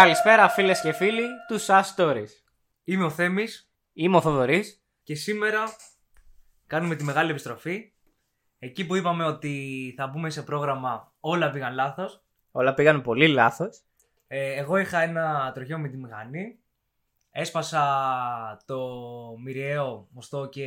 [0.00, 2.28] Καλησπέρα φίλες και φίλοι του SAS Stories.
[2.84, 4.82] Είμαι ο Θέμης Είμαι ο Θοδωρής.
[5.02, 5.64] και σήμερα
[6.66, 7.92] κάνουμε τη μεγάλη επιστροφή.
[8.58, 12.24] Εκεί που είπαμε ότι θα μπούμε σε πρόγραμμα όλα πήγαν λάθος.
[12.50, 13.82] Όλα πήγαν πολύ λάθος.
[14.26, 16.58] Ε, εγώ είχα ένα τροχαίο με τη μηχανή.
[17.30, 17.82] Έσπασα
[18.66, 18.80] το
[19.44, 20.66] μυριαίο μοστό και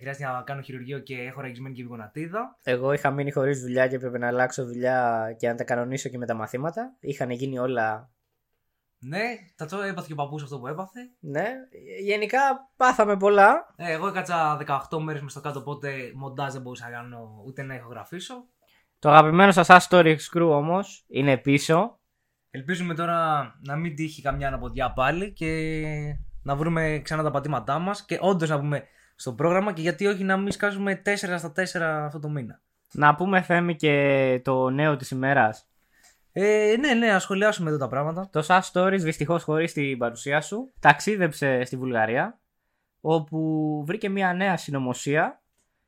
[0.00, 2.56] χρειάστηκε να κάνω χειρουργείο και έχω ραγισμένη και γονατίδα.
[2.62, 6.18] Εγώ είχα μείνει χωρίς δουλειά και έπρεπε να αλλάξω δουλειά και να τα κανονίσω και
[6.18, 6.96] με τα μαθήματα.
[7.00, 8.10] Είχαν γίνει όλα.
[9.02, 9.22] Ναι,
[9.56, 11.00] θα το έπαθε και ο παππούς αυτό που έπαθε.
[11.20, 11.46] Ναι,
[12.04, 12.38] γενικά
[12.76, 13.74] πάθαμε πολλά.
[13.76, 14.58] Ε, εγώ έκατσα
[14.90, 18.34] 18 μέρες μες στο κάτω, οπότε μοντάζ δεν μπορούσα να κάνω ούτε να ηχογραφήσω.
[18.98, 21.98] Το αγαπημένο σας SAS Stories Crew όμως είναι πίσω.
[22.50, 25.72] Ελπίζουμε τώρα να μην τύχει καμιά αναποδιά πάλι και
[26.42, 30.24] να βρούμε ξανά τα πατήματά μας και όντως να πούμε στο πρόγραμμα και γιατί όχι
[30.24, 32.60] να μην σκάσουμε 4 στα 4 αυτό το μήνα.
[32.92, 35.69] Να πούμε Θέμη και το νέο της ημέρας.
[36.32, 38.28] Ε, ναι, ναι, ας σχολιάσουμε εδώ τα πράγματα.
[38.32, 42.40] Το SAS Stories δυστυχώς χωρίς την παρουσία σου ταξίδεψε στη Βουλγαρία
[43.00, 45.42] όπου βρήκε μια νέα συνωμοσία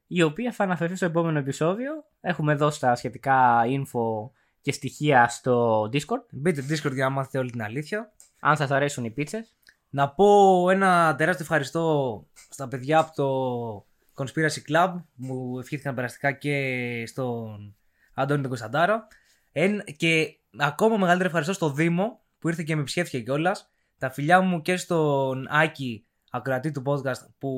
[0.06, 1.92] η οποία θα αναφερθεί στο επόμενο επεισόδιο.
[2.20, 6.24] Έχουμε δώσει τα σχετικά info και στοιχεία στο Discord.
[6.30, 8.12] Μπείτε στο Discord για να μάθετε όλη την αλήθεια.
[8.40, 9.54] Αν σας αρέσουν οι πίτσες.
[9.90, 16.32] Να πω ένα τεράστιο ευχαριστώ στα παιδιά από το Conspiracy Club που μου ευχήθηκαν περαστικά
[16.32, 17.74] και στον
[18.14, 19.06] Αντώνη τον Κωνσταντάρο.
[19.52, 23.70] Εν, και ακόμα μεγαλύτερο ευχαριστώ στο Δήμο που ήρθε και με ψεύτηκε κιόλας.
[23.98, 27.48] Τα φιλιά μου και στον Άκη, ακροατή του podcast, που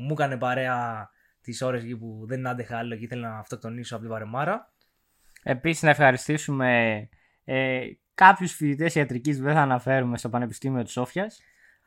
[0.00, 1.10] μου έκανε παρέα
[1.40, 4.72] τις ώρες εκεί που δεν άντεχα άλλο και ήθελα να αυτοκτονήσω από την παρεμάρα.
[5.42, 7.08] Επίσης να ευχαριστήσουμε
[7.44, 7.80] ε,
[8.14, 11.40] κάποιους φοιτητές ιατρικής που δεν θα αναφέρουμε στο Πανεπιστήμιο της Σόφιας.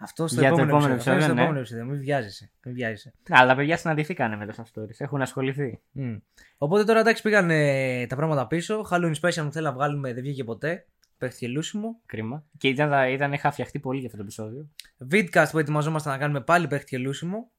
[0.03, 1.19] Αυτό στο Για το επόμενο, επόμενο επεισόδιο.
[1.19, 1.41] Αυτό στο επεισόδιο, ναι.
[1.41, 1.85] επόμενο επεισόδιο.
[1.85, 2.51] Μην βιάζεσαι.
[2.65, 3.13] Μην βιάζεσαι.
[3.29, 4.95] Αλλά τα παιδιά συναντηθήκανε με το SAS Stories.
[4.97, 5.81] Έχουν ασχοληθεί.
[5.91, 6.15] Μμ.
[6.57, 8.85] Οπότε τώρα εντάξει πήγαν ε, τα πράγματα πίσω.
[8.91, 10.87] Halloween Special που θέλει να βγάλουμε δεν βγήκε ποτέ.
[11.17, 11.99] Παίχτηκε λούσιμο.
[12.05, 12.45] Κρίμα.
[12.57, 14.69] Και ήταν, ήταν, είχα φτιαχτεί πολύ για αυτό το επεισόδιο.
[15.11, 17.51] Vidcast που ετοιμαζόμαστε να κάνουμε πάλι παίχτηκε λούσιμο.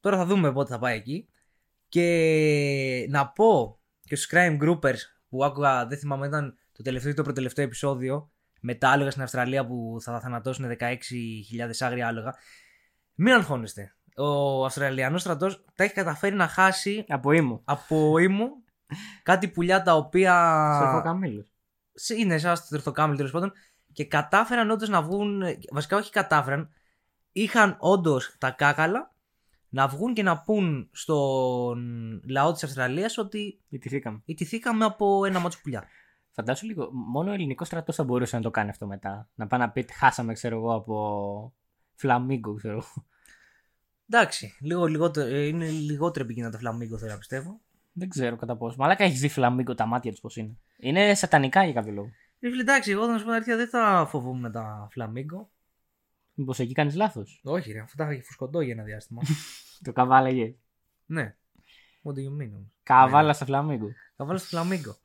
[0.00, 1.28] Τώρα θα δούμε πότε θα πάει εκεί.
[1.88, 4.98] Και να πω και στους crime groupers
[5.28, 9.22] που άκουγα, δεν θυμάμαι, ήταν το τελευταίο ή το προτελευταίο επεισόδιο με τα άλογα στην
[9.22, 10.90] Αυστραλία που θα θανατώσουν 16.000
[11.78, 12.34] άγρια άλογα.
[13.14, 13.94] Μην αγχώνεστε.
[14.16, 17.60] Ο Αυστραλιανός στρατός τα έχει καταφέρει να χάσει Από ήμου.
[17.64, 18.48] από ήμου
[19.22, 20.34] κάτι πουλιά τα οποία.
[20.82, 21.52] Σορφοκαμίλους.
[21.94, 23.52] σε- είναι σαν στο τριτοκάμιλο τέλος πάντων.
[23.92, 25.42] Και κατάφεραν όντως να βγουν.
[25.72, 26.70] Βασικά, όχι κατάφεραν.
[27.32, 29.14] Είχαν όντως τα κάκαλα
[29.68, 31.80] να βγουν και να πούν στον
[32.28, 34.22] λαό της Αυστραλίας ότι Ιτηθήκαμε.
[34.24, 35.84] ιτηθήκαμε από ένα μάτσο πουλιά.
[36.40, 39.28] Φαντάσου λίγο, μόνο ο ελληνικός στρατός θα μπορούσε να το κάνει αυτό μετά.
[39.34, 41.54] Να πάει να πει ότι χάσαμε, ξέρω εγώ, από
[41.94, 43.06] φλαμίγκο, ξέρω εγώ.
[44.08, 47.60] Εντάξει, λίγο λιγότερο, ε, είναι λιγότερο επικίνδυνα τα φλαμίγκο θέλω να πιστεύω.
[47.92, 48.76] Δεν ξέρω κατά πόσο.
[48.78, 50.56] Μαλάκα έχεις δει φλαμίγκο τα μάτια τους πώς είναι.
[50.76, 52.10] Είναι σατανικά για κάποιο λόγο.
[52.40, 55.50] Ρε φίλε, εντάξει, εγώ θα σου πω την αλήθεια, δεν θα φοβούμαι τα φλαμίγκο.
[56.34, 59.22] Μήπως εκεί κάνεις λάθος; Όχι, ρε, αυτά θα έχει φουσκωτό για ένα διάστημα.
[59.84, 60.56] Το καβάλαγε.
[61.06, 61.34] ναι.
[62.02, 62.64] What do you mean?
[62.82, 63.88] Καβάλα στα φλαμίγκο.
[64.16, 64.96] Θα βάλω στο φλαμίγκο.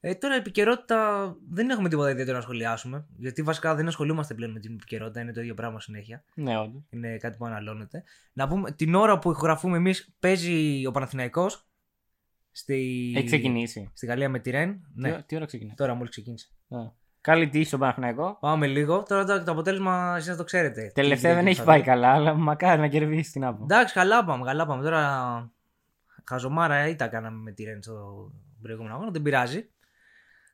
[0.00, 3.06] Ε, τώρα η επικαιρότητα δεν έχουμε τίποτα ιδιαίτερο να σχολιάσουμε.
[3.16, 6.24] Γιατί βασικά δεν ασχολούμαστε πλέον με την επικαιρότητα, είναι το ίδιο πράγμα συνέχεια.
[6.34, 6.82] Ναι, όντως.
[6.90, 8.02] Είναι κάτι που αναλώνεται.
[8.32, 11.66] Να πούμε, την ώρα που ηχογραφούμε εμείς παίζει ο Παναθηναϊκός
[12.50, 13.12] στη...
[13.16, 13.90] Έχει ξεκινήσει.
[13.94, 14.80] στη Γαλλία με τη Ρεν.
[14.94, 16.48] Ναι, Τι, τι ώρα ξεκινάει; τώρα μόλις ξεκίνησε.
[16.68, 16.78] Α.
[17.20, 18.36] Καλή τύχη στον Παναθηναϊκό.
[18.40, 19.02] Πάμε λίγο.
[19.02, 20.92] Τώρα το, το αποτέλεσμα εσείς να το ξέρετε.
[20.94, 23.62] Τελευταία Τι δεν γίνεται έχει πάει στο καλά, αλλά μακάρι να κερδίσει την άπο.
[23.62, 24.82] Εντάξει, καλά πάμε, καλά πάμε.
[24.82, 25.52] Τώρα
[26.24, 28.30] χαζομάρα ή τα κάναμε με τη Ρεν στο
[28.62, 29.68] προηγούμενο αγώνα, δεν πειράζει.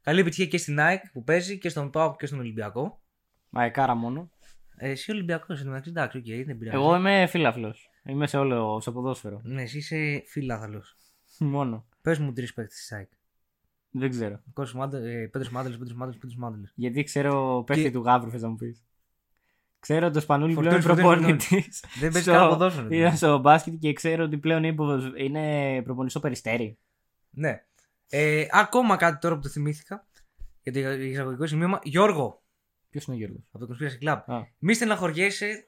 [0.04, 3.03] Καλή επιτυχία και στην ΑΕΚ που παίζει και στον ΠΑΟΚ και στον Ολυμπιακό.
[3.49, 4.31] ΑΕΚάρα μόνο.
[4.76, 6.77] Ε, εσύ Ολυμπιακός εντάξει, εντάξει, οκ, δεν πειράζει.
[6.77, 7.75] Εγώ είμαι φίλαθλος.
[8.04, 9.41] Είμαι σε όλο στο ποδόσφαιρο.
[9.45, 10.83] Ναι, εσύ είσαι φίλαθλος.
[11.39, 11.86] Μόνο.
[12.03, 13.09] Πες μου τρεις παίκτες της ΑΕΚ.
[13.91, 14.41] Δεν ξέρω.
[14.47, 15.72] Πέτρος Μάντελ, Πέτρος Μάντελ,
[16.12, 16.60] Πέτρος Μάντελ.
[16.74, 18.84] Γιατί ξέρω παίχτη Και- του Γαύρου, θες να μου πεις.
[19.78, 21.84] Ξέρω το Σπανούλης πλέον Φορτώνει, είναι φορτώνει, προπονητής.
[22.00, 22.86] Δεν παίζει καν ποδόσφαιρο.
[22.91, 26.78] Είδα στο μπάσκετ και ξέρω ότι πλέον είναι, ποδοσ- είναι προπονητής στο περιστέρι.
[27.30, 27.65] Ναι.
[28.09, 30.06] Ε, ακόμα κάτι τώρα που το θυμήθηκα.
[30.62, 31.78] Για το εισαγωγικό σημείωμα.
[31.83, 32.45] Γιώργο
[32.95, 34.22] Ποιος είναι ο Γιώργος; από το Conspiracy Club.
[34.27, 35.66] Α, Μη στεναχωριέσαι.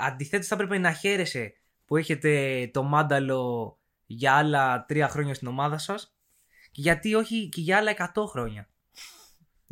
[0.00, 1.54] Αντιθέτως, θα έπρεπε να χαίρεσαι
[1.84, 6.16] που έχετε το μάνταλο για άλλα τρία χρόνια στην ομάδα σας.
[6.70, 8.68] Και γιατί όχι και για άλλα 100 χρόνια.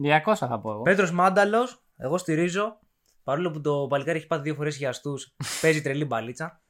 [0.03, 0.83] 200 θα πω εγώ.
[0.83, 2.79] Πέτρος Μάνταλος, εγώ στηρίζω.
[3.23, 5.15] Παρόλο που το παλικάρι έχει πάθει δύο φορές χιαστού,
[5.61, 6.63] παίζει τρελή μπαλίτσα.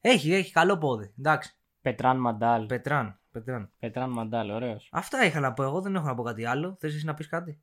[0.00, 1.12] Έχει, έχει καλό πόδι.
[1.18, 1.54] Εντάξει.
[1.80, 2.66] Πετράν Μαντάλ.
[2.66, 3.20] Πετράν.
[3.36, 3.70] Πετράν.
[3.78, 4.88] Πετράν Μαντάλ, ωραίος.
[4.92, 6.76] Αυτά είχα να πω εγώ, δεν έχω να πω κάτι άλλο.
[6.80, 7.60] Θες εσύ να πεις κάτι;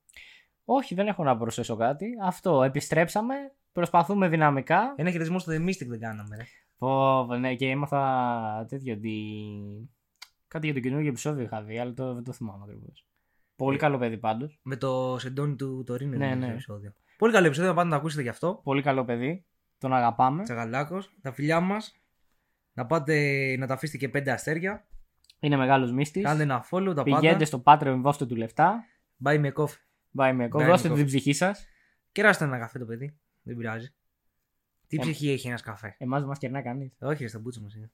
[0.66, 2.10] Όχι, δεν έχω να προσθέσω κάτι.
[2.24, 2.64] Αυτό.
[2.64, 3.36] Επιστρέψαμε.
[3.72, 4.94] Προσπαθούμε δυναμικά.
[4.96, 6.44] Ένα χαιρετισμό στο The Mystic δεν κάναμε, ρε.
[6.78, 9.14] Πω, πω, ναι, και έμαθα τέτοιο ότι.
[10.48, 13.08] Κάτι για το καινούργιο επεισόδιο είχα δει, αλλά το, δεν το θυμάμαι ακριβώς.
[13.56, 14.60] Πολύ καλό παιδί πάντως.
[14.64, 16.46] Με το σεντόνι του Τωρίνου Ναι, είναι ναι.
[16.46, 16.94] το επεισόδιο.
[17.18, 18.62] Πολύ καλό επεισόδιο, να πάτε να το ακούσετε γι' αυτό.
[18.64, 19.46] Πολύ καλό παιδί.
[19.78, 20.44] Τον αγαπάμε.
[20.44, 21.98] Τσαγαλάκος, τα φιλιά μας.
[22.74, 24.88] Να πάτε να τα αφήσετε και πέντε αστέρια.
[25.44, 26.24] Είναι μεγάλος μύστης.
[26.24, 27.46] Κάντε ένα follow, τα Πηγαίνετε πάντα.
[27.46, 28.84] στο Patreon, δώστε του λεφτά.
[29.24, 29.68] Buy me a coffee.
[30.18, 30.50] Buy me a coffee.
[30.50, 30.98] Buy me Δώστε a του coffee.
[30.98, 31.66] την ψυχή σας.
[32.12, 33.18] Κεράστε ένα καφέ το παιδί.
[33.44, 33.94] Δεν πειράζει.
[34.88, 35.00] Τι Ε.
[35.00, 36.92] ψυχή έχει ένας καφέ; Εμάς δεν μας κερνά κανείς.
[37.00, 37.92] Όχι, ρε, στα μπούτσα μας είναι.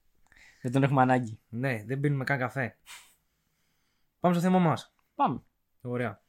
[0.61, 1.39] Δεν τον έχουμε ανάγκη.
[1.49, 2.77] Ναι, δεν πίνουμε καν καφέ.
[4.19, 4.93] Πάμε στο θέμα μας.
[5.15, 5.41] Πάμε.
[5.81, 6.21] Ωραία.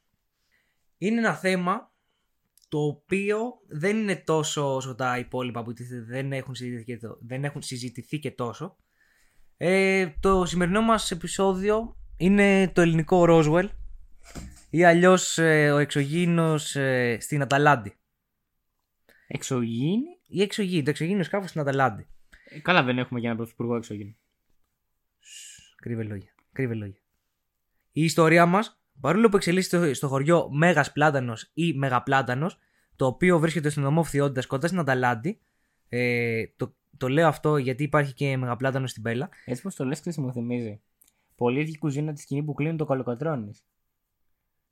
[0.97, 1.91] Είναι ένα θέμα
[2.69, 7.17] το οποίο δεν είναι τόσο όσο τα υπόλοιπα που τίθεται, δεν έχουν συζητηθεί και, το-
[7.21, 8.77] δεν έχουν συζητηθεί και τόσο.
[9.63, 13.67] Ε, το σημερινό μας επεισόδιο είναι το ελληνικό Roswell
[14.69, 17.93] ή αλλιώς ε, ο εξωγήινος ε, στην Αταλάντη.
[19.27, 22.07] Εξωγήινη; Η εξωγήινη, το εξωγήινο σκάφος στην Αταλάντη.
[22.45, 24.17] Ε, Καλά, δεν έχουμε για έναν πρωθυπουργό εξωγήινη.
[25.75, 26.35] Κρύβε λόγια.
[26.51, 27.01] Κρύβε λόγια.
[27.91, 32.57] Η ιστορία μας, παρόλο που εξελίσσεται στο χωριό Μέγα Πλάτανο ή Μεγαπλάτανος,
[32.95, 35.39] το οποίο βρίσκεται στο νομό Φθιότητα κοντά στην Αταλάντη.
[35.89, 39.29] Ε, το, το λέω αυτό γιατί υπάρχει και Μεγαπλάτανο στην Πέλα.
[39.45, 40.81] Έτσι πως το λες, και μου θυμίζει.
[41.35, 43.51] Πολύ ίδια κουζίνα της σκηνή που κλείνει το κολοκοτρόνη.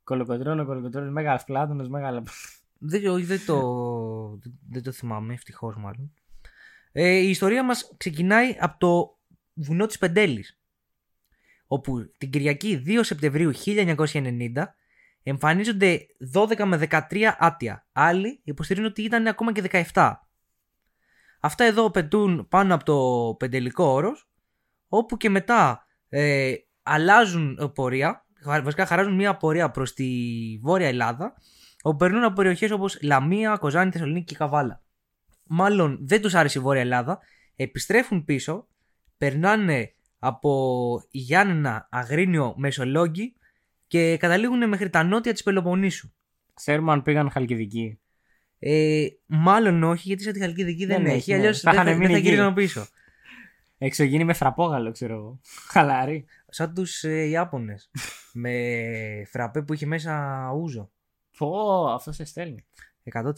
[0.03, 2.23] Κολοκοτρώνο, κολοκοτρώνη, μεγάλο πλάτανο, μεγάλα.
[2.79, 4.39] Δεν, όχι, δεν, το,
[4.69, 6.13] δεν το θυμάμαι, ευτυχώς μάλλον.
[6.91, 9.17] Ε, η ιστορία μας ξεκινάει από το
[9.53, 10.59] βουνό της Πεντέλης.
[11.67, 14.49] Όπου την Κυριακή 2 Σεπτεμβρίου 1990
[15.23, 17.87] εμφανίζονται 12 με 13 άτια.
[17.91, 20.13] Άλλοι υποστηρίζουν ότι ήταν ακόμα και 17.
[21.39, 24.29] Αυτά εδώ πετούν πάνω από το πεντελικό όρος,
[24.87, 26.53] όπου και μετά ε,
[26.83, 30.07] αλλάζουν ε, πορεία, χα- βασικά χαράζουν μια πορεία προς τη
[30.61, 31.33] Βόρεια Ελλάδα,
[31.81, 34.81] όπου περνούν από περιοχές όπως Λαμία, Κοζάνη, Θεσσαλονίκη και Καβάλα.
[35.43, 37.19] Μάλλον δεν τους άρεσε η Βόρεια Ελλάδα,
[37.55, 38.67] επιστρέφουν πίσω,
[39.17, 43.35] περνάνε από Γιάννενα, Αγρίνιο, Μεσολόγγι
[43.87, 46.11] και καταλήγουν μέχρι τα νότια της Πελοποννήσου.
[46.53, 47.99] Ξέρουμε αν πήγαν χαλκιδική.
[48.59, 51.15] Ε, μάλλον όχι, γιατί σαν τη Χαλκιδική δεν, Δεν έχει.
[51.15, 51.37] έχει, ναι.
[51.37, 52.27] Αλλιώς Θα δεν, είχαν θα, δεν μείνει θα εκεί.
[52.27, 52.85] γυρίζαν πίσω.
[53.77, 55.39] Εξωγήινη με φραπόγαλο, ξέρω εγώ.
[55.71, 56.25] Χαλαρή.
[56.49, 57.89] Σαν τους ε, Ιάπωνες.
[58.33, 58.53] με
[59.29, 60.91] φραπέ που είχε μέσα ούζο.
[61.37, 62.65] Πω, αυτό σε στέλνει.
[63.13, 63.31] 100%.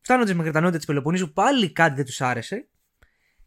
[0.00, 2.68] Φτάνοντα μέχρι τα νότια της Πελοποννήσου, πάλι κάτι δεν τους άρεσε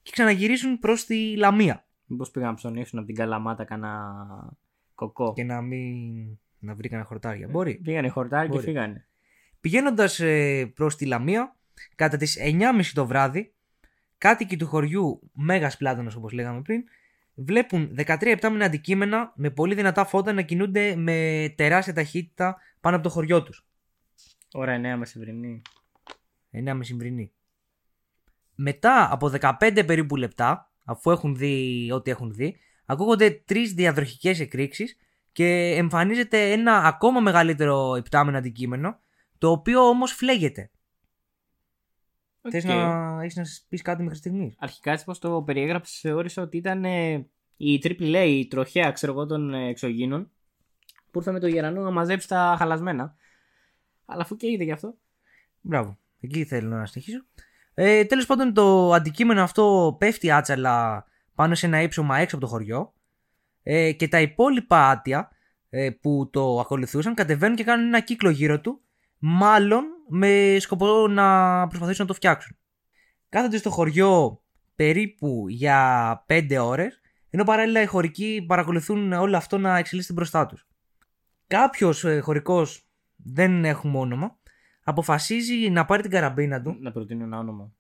[0.02, 1.86] και ξαναγυρίζουν προς τη Λαμία.
[2.06, 4.16] Μήπως πήγαν να ψωνίσουν από την Καλαμάτα κανένα
[4.96, 5.84] κοκό; Και να μην.
[6.60, 7.48] να βρει κανένα χορτάρια.
[7.48, 7.76] Μπορεί.
[7.76, 8.66] Πήγανε χορτάρι και Μπορεί.
[8.66, 9.07] φύγανε.
[9.62, 11.56] Πηγαίνοντας ε, προς τη Λαμία,
[11.96, 13.54] κατά τις 9.30 το βράδυ,
[14.18, 16.84] κάτοικοι του χωριού Μέγας Πλάτανο, όπως λέγαμε πριν,
[17.34, 23.06] βλέπουν 13 επτάμινα αντικείμενα με πολύ δυνατά φώτα να κινούνται με τεράστια ταχύτητα πάνω από
[23.06, 23.66] το χωριό τους.
[24.54, 25.62] Ώρα 9 μεσημβρινή.
[26.52, 27.32] 9 μεσημβρινή.
[28.56, 34.98] Μετά από 15 περίπου λεπτά, αφού έχουν δει ό,τι έχουν δει, ακούγονται τρεις διαδροχικές εκρήξεις
[35.32, 39.00] και εμφανίζεται ένα ακόμα μεγαλύτερο επτάμενο αντικείμενο,
[39.38, 40.72] το οποίο όμως φλέγεται.
[42.50, 42.70] Θες Οκ.
[42.70, 46.86] να έχεις να πεις κάτι μέχρι στιγμής; Αρχικά έτσι πως το περιέγραψες θεώρησα ότι ήταν
[46.86, 50.32] ε, η Triple A, η τροχαία ξέρω εγώ των ε, εξωγήινων
[51.12, 53.16] που ήρθε με το γερανό να μαζέψει τα χαλασμένα.
[54.06, 54.98] Αλλά αφού καίγεται γι' αυτό.
[55.62, 55.98] Μπράβο.
[56.20, 57.26] Εκεί θέλω να συνεχίσω.
[57.74, 62.52] Ε, Τέλος πάντων, το αντικείμενο αυτό πέφτει άτσαλα πάνω σε ένα ύψωμα έξω από το
[62.52, 62.94] χωριό
[63.64, 65.32] ε, και τα υπόλοιπα ΑΤΙΑ
[65.70, 68.82] ε, που το ακολουθούσαν κατεβαίνουν και κάνουν ένα κύκλο γύρω του,
[69.20, 72.58] μάλλον με σκοπό να προσπαθήσουν να το φτιάξουν.
[73.30, 74.42] Κάθονται στο χωριό
[74.76, 80.68] περίπου για 5 ώρες, ενώ παράλληλα οι χωρικοί παρακολουθούν όλο αυτό να εξελίσσεται μπροστά τους.
[81.48, 84.38] Κάποιος ε, χωρικός, δεν έχουμε όνομα,
[84.84, 86.78] αποφασίζει να πάρει την καραμπίνα του.
[86.80, 87.72] Να προτείνω ένα όνομα.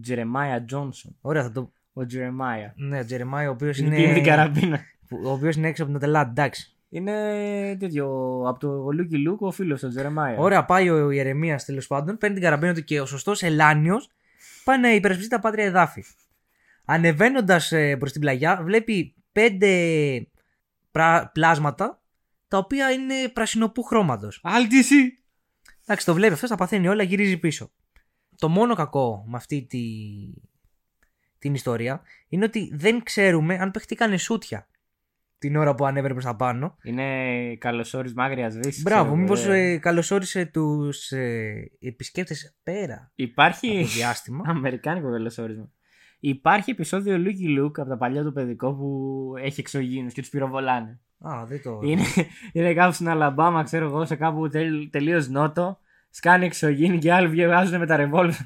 [0.00, 1.16] Τζερεμάια Τζόνσον.
[1.20, 1.72] Ωραία, θα το.
[1.92, 2.74] Ο Τζερεμάια.
[2.76, 3.96] Ναι, ο Τζερεμάη, ο οποίος Είναι...
[3.96, 4.20] την είναι.
[4.20, 4.80] καραμπίνα.
[5.24, 6.73] Ο οποίος είναι έξω από την Αταλάντη, εντάξει.
[6.94, 8.06] Είναι τέτοιο.
[8.46, 10.38] Από το Λούκι Λούκ ο φίλος του Τζερεμάια.
[10.38, 14.10] Ωραία, πάει ο Ιερεμίας τέλος πάντων, παίρνει την καραμπίνα του και ο σωστός Ελλάνιος
[14.64, 16.04] πάει να υπερασπιστεί τα πάτρια εδάφη.
[16.84, 19.70] Ανεβαίνοντας προς την πλαγιά, βλέπει πέντε
[20.90, 22.02] πρα- πλάσματα
[22.48, 24.40] τα οποία είναι πρασινωπού χρώματος.
[24.42, 25.18] Αλτ, τις ει!
[25.84, 27.70] Εντάξει, το βλέπει αυτός, τα παθαίνει όλα, γυρίζει πίσω.
[28.36, 29.82] Το μόνο κακό με αυτή τη...
[31.38, 34.68] την ιστορία είναι ότι δεν ξέρουμε αν παιχτήκανε σούτια
[35.48, 36.76] την ώρα που ανέβαινε προς τα πάνω.
[36.82, 37.04] Είναι
[37.56, 38.82] καλωσόρισμα άγριας δύσης.
[38.82, 43.80] Μπράβο, μήπως ε, καλωσόρισε τους ε, επισκέπτες πέρα από Υπάρχει.
[43.80, 44.44] το διάστημα.
[44.56, 45.70] Αμερικάνικο καλωσόρισμα.
[46.20, 51.00] Υπάρχει επεισόδιο Lucky Luke από τα παλιά του παιδικό που έχει εξωγήνου και τους πυροβολάνε.
[51.18, 51.80] Α, δεν το.
[51.82, 52.02] Είναι,
[52.52, 55.78] είναι κάπου στην Αλαμπάμα, ξέρω εγώ, σε κάπου τελ, τελείως νότο.
[56.10, 58.40] Σκάνει εξωγήνη και άλλοι βγάζουν με τα ρεβόλβερ.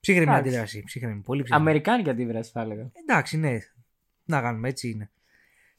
[0.00, 0.48] Ψύχρεμη Εντάξει.
[0.48, 0.82] αντίδραση.
[0.84, 1.68] Ψύχρεμη, πολύ ψύχρεμη.
[1.68, 2.90] Αμερικάνικη αντίδραση, θα έλεγα.
[3.02, 3.58] Εντάξει, ναι.
[4.24, 5.10] Να κάνουμε, έτσι είναι.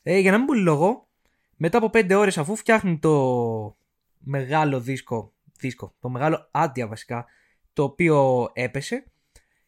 [0.03, 1.07] Ε, για να μην πολύ λόγο,
[1.55, 3.77] μετά από 5 ώρες αφού φτιάχνουν το
[4.19, 7.25] μεγάλο δίσκο δίσκο, το μεγάλο άντια βασικά,
[7.73, 9.05] το οποίο έπεσε.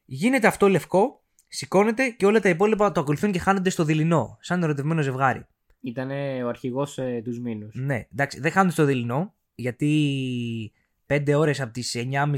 [0.06, 4.64] Γίνεται αυτό λευκό, σηκώνεται και όλα τα υπόλοιπα το ακολουθούν και χάνονται στο δειλινό, σαν
[4.64, 5.46] ερωτευμένο ζευγάρι.
[5.82, 6.10] Ήταν
[6.44, 7.76] ο αρχηγός ε, τους μήνους.
[7.76, 10.72] Ναι, εντάξει, δεν χάνονται στο δειλινό, γιατί
[11.08, 12.36] 5 ώρες από τις 9.30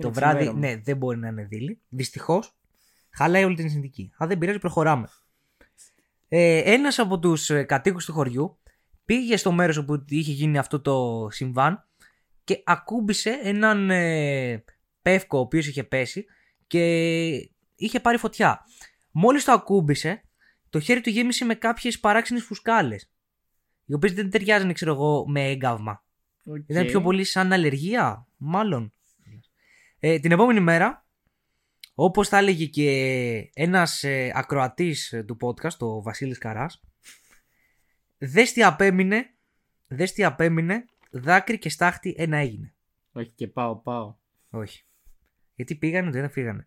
[0.00, 0.58] το βράδυ, ξημέρωμα.
[0.58, 1.80] ναι, δεν μπορεί να είναι δίλη.
[1.88, 2.56] Δυστυχώς,
[3.10, 4.10] χαλάει όλη την συνθήκη.
[4.16, 5.08] Αν δεν πειράζει, προχωράμε.
[6.28, 8.58] Ε, Ένας από τους κατοίκους του χωριού
[9.04, 11.88] πήγε στο μέρος όπου είχε γίνει αυτό το συμβάν
[12.44, 14.64] και ακούμπησε έναν ε,
[15.02, 16.24] πεύκο ο οποίος είχε πέσει
[16.66, 16.82] και
[17.74, 18.60] είχε πάρει φωτιά.
[19.10, 20.22] Μόλις το ακούμπησε,
[20.70, 23.10] το χέρι του γέμισε με κάποιες παράξενες φουσκάλες.
[23.84, 26.04] Οι οποίες δεν ταιριάζανε, ξέρω εγώ, με έγκαυμα.
[26.66, 28.92] Ήταν πιο πολύ σαν αλλεργία, μάλλον.
[29.98, 31.05] Ε, την επόμενη μέρα,
[31.98, 32.90] όπως τα έλεγε και
[33.54, 36.80] ένας ε, ακροατής ε, του podcast, ο Βασίλης Καράς,
[38.18, 39.34] δες τι απέμεινε,
[39.86, 42.74] δες τι απέμεινε, δάκρυ και στάχτη ένα έγινε.
[43.12, 44.14] Όχι και πάω, πάω.
[44.50, 44.84] Όχι.
[45.54, 46.66] Γιατί πήγανε, δεν φύγανε.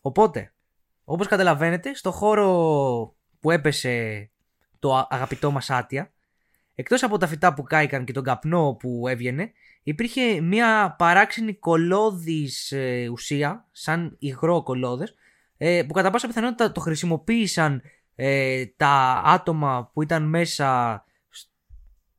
[0.00, 0.52] Οπότε,
[1.04, 4.30] όπως καταλαβαίνετε, στο χώρο που έπεσε
[4.78, 6.12] το α- αγαπητό μας άτια,
[6.74, 9.52] εκτός από τα φυτά που κάηκαν και τον καπνό που έβγαινε,
[9.82, 15.14] υπήρχε μια παράξενη κολόδης ε, ουσία, σαν υγρό κολόδες,
[15.56, 17.82] ε, που κατά πάσα πιθανότητα το χρησιμοποίησαν
[18.14, 21.48] ε, τα άτομα που ήταν μέσα σ-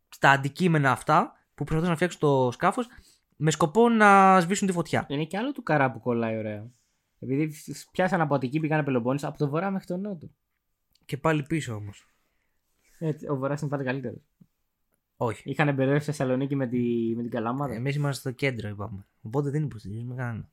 [0.09, 2.87] στα αντικείμενα αυτά, που προσπαθούσαν να φτιάξουν το σκάφος,
[3.35, 5.05] με σκοπό να σβήσουν τη φωτιά.
[5.09, 6.65] Είναι και άλλο του καρά που κολλάει ωραία.
[7.19, 7.53] Επειδή
[7.91, 10.29] πιάσαν από εκεί πήγαν Πελοπόννησο από το βορρά μέχρι τον νότο.
[11.05, 12.07] Και πάλι πίσω όμως.
[12.99, 14.21] Έτσι, ο βορράς είναι πάντα καλύτερος.
[15.17, 15.49] Όχι.
[15.49, 17.73] Είχαν μπερδεύσει Θεσσαλονίκη με, τη, με την Καλαμάτα.
[17.73, 19.05] Εμείς είμαστε στο κέντρο, είπαμε.
[19.21, 20.49] Οπότε δεν υποστηρίζουμε κανένα.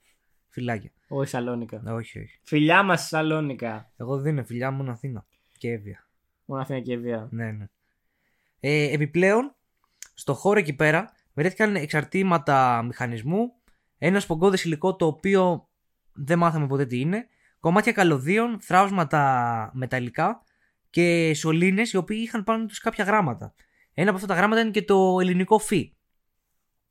[0.49, 0.91] Φιλάκια.
[1.09, 1.83] Όχι Σαλόνικα.
[1.87, 2.41] Όχι, όχι.
[2.43, 3.93] Φιλιά μας Σαλόνικα.
[3.97, 5.27] Εγώ δίνω φιλιά μόνο Αθήνα.
[5.59, 6.09] Και Εύβοια.
[6.45, 7.29] Μόνο Αθήνα και Βία.
[7.31, 7.69] Ναι, ναι.
[8.61, 9.55] Ε, επιπλέον,
[10.15, 13.53] στο χώρο εκεί πέρα βρέθηκαν εξαρτήματα μηχανισμού,
[13.99, 15.69] ένα σπογκώδες υλικό το οποίο
[16.13, 17.27] δεν μάθαμε ποτέ τι είναι,
[17.61, 20.43] κομμάτια καλωδίων, θράψματα μεταλλικά
[20.91, 23.55] και σωλήνες οι οποίοι είχαν πάνω τους κάποια γράμματα.
[23.95, 25.95] Ένα από αυτά τα γράμματα είναι και το ελληνικό φι.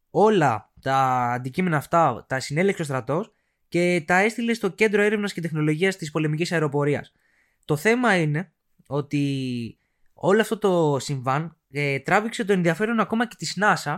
[0.09, 0.97] Όλα τα
[1.33, 3.33] αντικείμενα αυτά τα συνέλεξε ο στρατός
[3.67, 7.13] και τα έστειλε στο κέντρο έρευνας και τεχνολογίας της πολεμικής αεροπορίας.
[7.65, 8.51] Το θέμα είναι
[8.87, 9.77] ότι
[10.13, 13.97] όλο αυτό το συμβάν ε, τράβηξε το ενδιαφέρον ακόμα και της NASA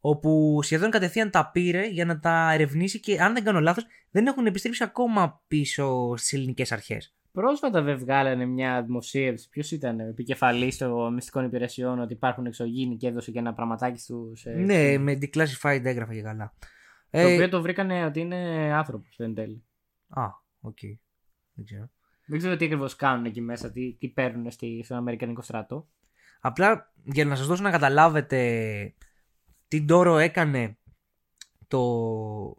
[0.00, 4.26] όπου σχεδόν κατευθείαν τα πήρε για να τα ερευνήσει και αν δεν κάνω λάθος δεν
[4.26, 7.14] έχουν επιστρέψει ακόμα πίσω στις ελληνικές αρχές.
[7.34, 9.48] Πρόσφατα βέβαια βγάλανε μια δημοσίευση.
[9.48, 14.44] Ποιος ήταν, επικεφαλής των μυστικών υπηρεσιών, ότι υπάρχουν εξωγήινοι και έδωσε και ένα πραγματάκι στους.
[14.56, 16.54] ναι, με declassified έγγραφα και καλά.
[17.10, 18.36] Το Ε, οποίο το βρήκανε ότι είναι
[18.74, 19.64] άνθρωπος εν τέλει.
[20.08, 20.22] Α,
[20.60, 20.78] οκ.
[21.54, 21.90] Δεν ξέρω.
[22.26, 25.88] Δεν ξέρω τι ακριβώς κάνουν εκεί μέσα, τι, τι παίρνουν στη, στον Αμερικανικό στρατό.
[26.40, 28.94] Απλά για να σας δώσω να καταλάβετε
[29.68, 30.76] τι ντόρο έκανε
[31.68, 31.80] το,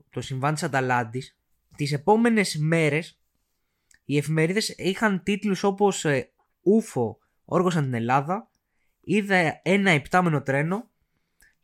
[0.10, 1.38] το συμβάν της Αταλάντης,
[1.76, 3.20] τις επόμενες μέρες
[4.06, 6.32] οι εφημερίδες είχαν τίτλους όπως ε,
[6.62, 8.50] «Ούφο όργωσαν την Ελλάδα»,
[9.02, 10.90] «Είδα ένα επτάμενο τρένο»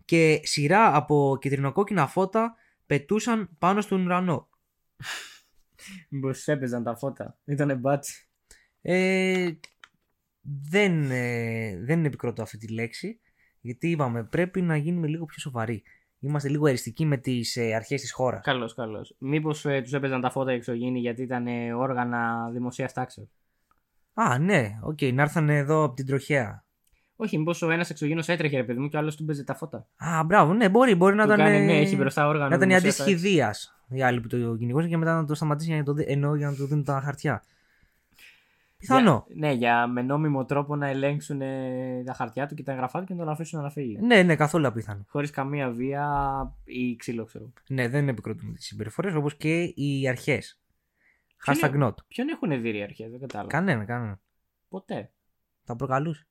[0.06, 2.56] και σειρά από κυτρινοκόκκινα φώτα
[2.86, 4.50] πετούσαν πάνω στον ουρανό.
[6.10, 7.38] Μήπως έπαιζαν τα φώτα.
[7.46, 8.28] Ήταν μπάτσι.
[8.82, 9.52] Ε,
[10.42, 13.20] δεν, ε, δεν επικροτώ αυτή τη λέξη
[13.62, 15.84] γιατί είπαμε πρέπει να γίνουμε λίγο πιο σοβαροί.
[16.24, 18.44] Είμαστε λίγο εριστικοί με τις ε, αρχές της χώρας.
[18.44, 19.16] Καλώς, καλώς.
[19.18, 23.28] Μήπως ε, τους έπαιζαν τα φώτα οι εξωγήινοι γιατί ήταν ε, όργανα δημοσίας τάξεως.
[24.14, 26.64] Α, ναι, οκ, να έρθουν εδώ από την τροχαία.
[27.16, 29.56] Όχι, μήπως ο ένας εξωγήινος έτρεχε, ρε παιδί μου, και ο άλλος του παίζε τα
[29.56, 29.88] φώτα.
[29.98, 31.46] Α, μπράβο, ναι, μπορεί, μπορεί να Του ήταν.
[31.46, 32.50] κάνει, ε, ναι, έχει μπροστά όργανα.
[32.50, 33.74] να ήταν η δημοσίας αντίστοιχη τάξεως.
[33.88, 36.06] Δία οι άλλοι που το κυνηγούσαν και μετά να το σταματήσει για να το, δει-
[36.10, 37.44] ενώ για να του δίνουν τα χαρτιά.
[38.82, 39.26] Πιθανό.
[39.28, 43.00] Για, ναι, για με νόμιμο τρόπο να ελέγξουν ε, τα χαρτιά του και τα εγγραφά
[43.00, 43.98] του και να τον αφήσουν να φύγει.
[44.02, 45.06] Ναι, ναι, καθόλου απίθανο.
[45.08, 46.08] Χωρίς καμία βία
[46.64, 47.52] ή ξύλο, ξέρω.
[47.70, 50.62] Ναι, δεν επικροτούμε τις συμπεριφορές όπως και οι αρχές.
[51.38, 51.94] Ποιο Hashtag είναι- not.
[52.08, 53.50] Ποιον έχουν δει οι αρχές, δεν κατάλαβα.
[53.50, 54.20] Κανένα, κανένα.
[54.70, 55.12] Ποτέ.
[55.66, 56.28] Τα προκαλούσε.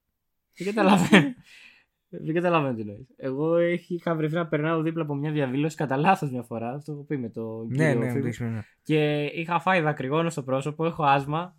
[0.57, 1.35] Δεν καταλαβαίνω.
[2.25, 3.07] Δεν καταλαβαίνω τι νοεί.
[3.17, 6.71] Εγώ έχει- είχα βρεθεί να περνάω δίπλα από μια διαδήλωση κατά λάθος μια φορά.
[6.73, 8.21] Αυτό το πει με το Ναι, κύριο ναι, Φίβο.
[8.21, 8.61] το έχεις πει, ναι.
[8.83, 11.57] Και είχα φάει δακρυγόνο στο πρόσωπο, έχω άσμα.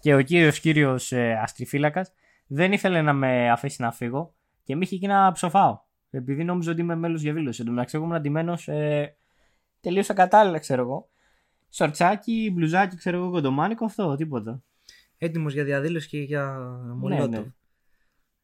[0.00, 2.12] Και ο κύριος κύριος ε, αστριφύλακας
[2.46, 5.80] δεν ήθελε να με αφήσει να φύγω και με είχε εκεί να ψοφάω.
[6.10, 7.60] Επειδή νόμιζα ότι είμαι μέλος διαδήλωση.
[7.60, 9.16] Εν τω μεταξύ, εγώ ήμουν αντιμένος ε,
[9.80, 11.08] τελείω ακατάλληλα, ξέρω εγώ.
[11.70, 14.62] Σορτσάκι, μπλουζάκι, ξέρω εγώ, κοντομάνικο, αυτό, τίποτα.
[15.18, 16.58] Έτοιμος για διαδήλωση και για
[16.96, 17.28] μολότοφ.
[17.28, 17.52] ναι.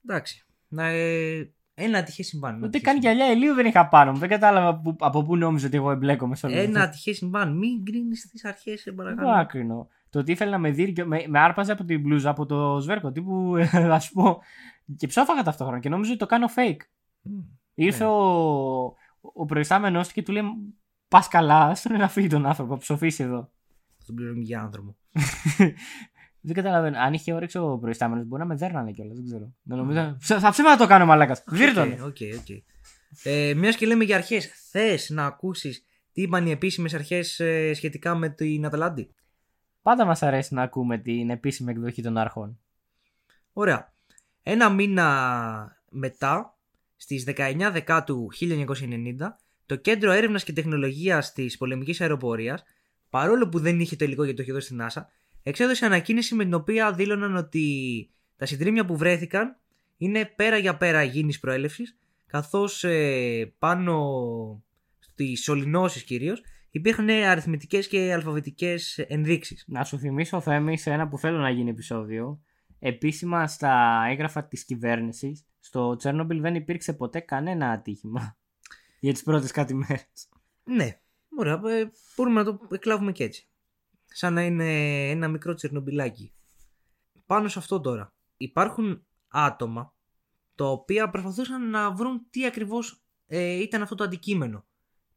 [0.09, 0.45] Εντάξει.
[0.69, 2.55] Να, ε, ένα ατυχέ συμβάν.
[2.55, 3.17] ένα Ούτε ατυχές καν συμβάν.
[3.17, 4.19] γυαλιά ηλίου δεν είχα πάνω μου.
[4.19, 6.81] Δεν κατάλαβα από, από πού νόμιζα ότι εγώ εμπλέκομαι σε όλο Ένα αυτό.
[6.81, 7.57] ατυχέ συμβάν.
[7.57, 9.29] Μην γκρίνεις τις αρχές, σε Δεν παρακαλώ.
[9.29, 9.89] το άκρινο.
[10.17, 12.79] Το ότι ήθελε να με δει και με, με άρπαζε από την μπλούζα, από το
[12.81, 14.39] σβέρκο τύπου, ας σου πω.
[14.97, 16.81] Και ψόφαγα ταυτόχρονα και νόμιζα ότι το κάνω fake.
[17.23, 17.39] Μμ.
[17.75, 18.11] Ήρθε Ναι.
[18.11, 20.43] ο, ο προϊστάμενος του και του λέει
[21.09, 23.51] Πας καλά, άσ' το να φύγει τον άνθρωπο, ψοφήσει εδώ.
[23.99, 24.97] Θα τον πληρώνει για άνθρωπο.
[26.47, 26.99] Δεν καταλαβαίνω.
[26.99, 29.17] Αν είχε όρεξη ο προϊστάμενος, μπορεί να με δέρνανε κιόλας.
[29.17, 29.53] Δεν ξέρω.
[29.63, 30.17] Να νομίζω...
[30.21, 31.45] Θα ψέματα το κάνω μαλάκας.
[31.49, 31.93] Δείρ' τον.
[31.93, 32.63] Ok, ok.
[33.23, 37.41] Ε, Μιας και λέμε για αρχές, θες να ακούσεις τι είπαν οι επίσημες αρχές
[37.75, 39.15] σχετικά με την Αταλάντη.
[39.87, 42.59] Πάντα μας αρέσει να ακούμε την επίσημη εκδοχή των αρχών.
[43.53, 43.93] Ωραία.
[44.43, 46.59] Ένα μήνα μετά,
[46.97, 52.63] στις 19 Δεκάτου 1990, το Κέντρο Έρευνας και Τεχνολογίας της Πολεμικής Αεροπορίας,
[53.11, 55.05] παρόλο που δεν είχε το υλικό για το είχε δώσει στην NASA,
[55.43, 59.57] εξέδωσε ανακοίνηση με την οποία δήλωναν ότι τα συντρίμια που βρέθηκαν
[59.97, 64.63] είναι πέρα για πέρα υγιεινής προέλευσης, καθώς ε, πάνω
[64.99, 66.43] στις σωληνώσεις κυρίως
[66.77, 69.65] υπήρχαν αριθμητικές και αλφαβητικές ενδείξεις.
[69.67, 72.41] Να σου θυμίσω, Θέμη, σε ένα που θέλω να γίνει επεισόδιο.
[72.79, 78.37] Επίσημα στα έγγραφα της κυβέρνησης, στο Τσέρνομπιλ δεν υπήρξε ποτέ κανένα ατύχημα
[79.01, 80.29] για τις πρώτες κάτι μέρες.
[80.65, 81.01] Ναι,
[81.39, 83.49] ωραία, ε, μπορούμε να το εκλάβουμε και έτσι.
[84.05, 86.35] Σαν να είναι ένα μικρό τσερνομπιλάκι.
[87.27, 88.15] Πάνω σε αυτό τώρα.
[88.37, 89.95] Υπάρχουν άτομα
[90.55, 94.67] τα οποία προσπαθούσαν να βρουν τι ακριβώς ε, ήταν αυτό το αντικείμενο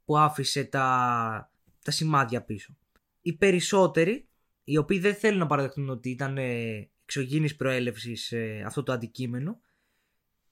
[0.10, 1.52] που άφησε τα,
[1.84, 2.78] τα σημάδια πίσω.
[3.22, 4.28] Οι περισσότεροι,
[4.64, 9.60] οι οποίοι δεν θέλουν να παραδεχτούν ότι ήταν ε, εξωγήινης προέλευσης ε, αυτό το αντικείμενο,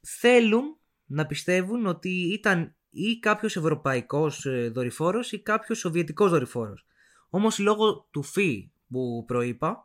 [0.01, 6.85] θέλουν να πιστεύουν ότι ήταν ή κάποιος ευρωπαϊκός ε, δορυφόρος ή κάποιος σοβιετικός δορυφόρος.
[7.29, 9.83] Όμως λόγω του φύ που προείπα,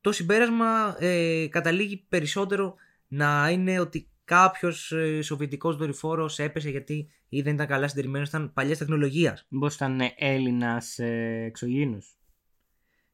[0.00, 2.74] το συμπέρασμα ε, καταλήγει περισσότερο
[3.08, 8.52] να είναι ότι κάποιος ε, σοβιετικός δορυφόρος έπεσε γιατί ή δεν ήταν καλά συντηρημένος, ήταν
[8.52, 9.46] παλιά τεχνολογίας.
[9.48, 12.18] Μήπως ήταν Έλληνας ε, εξωγήινος.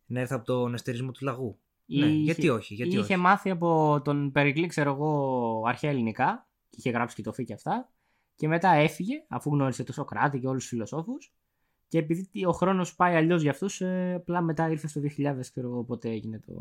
[0.06, 1.58] Να έρθει από τον αστερισμό του λαγού.
[1.86, 2.74] Ή ναι, είχε- γιατί όχι.
[2.74, 3.22] Γιατί Ή είχε όχι.
[3.22, 6.48] μάθει από τον Περικλή, ξέρω εγώ, αρχαία ελληνικά.
[6.70, 7.92] Και είχε γράψει και το φύ και αυτά.
[8.34, 11.34] Και μετά έφυγε, αφού γνώρισε το Σοκράτη και όλους τους φιλοσόφους.
[11.88, 15.68] Και επειδή ο χρόνος πάει αλλιώς για αυτούς, ε, απλά μετά ήρθε στο 2000, ξέρω
[15.68, 16.52] εγώ πότε έγινε το.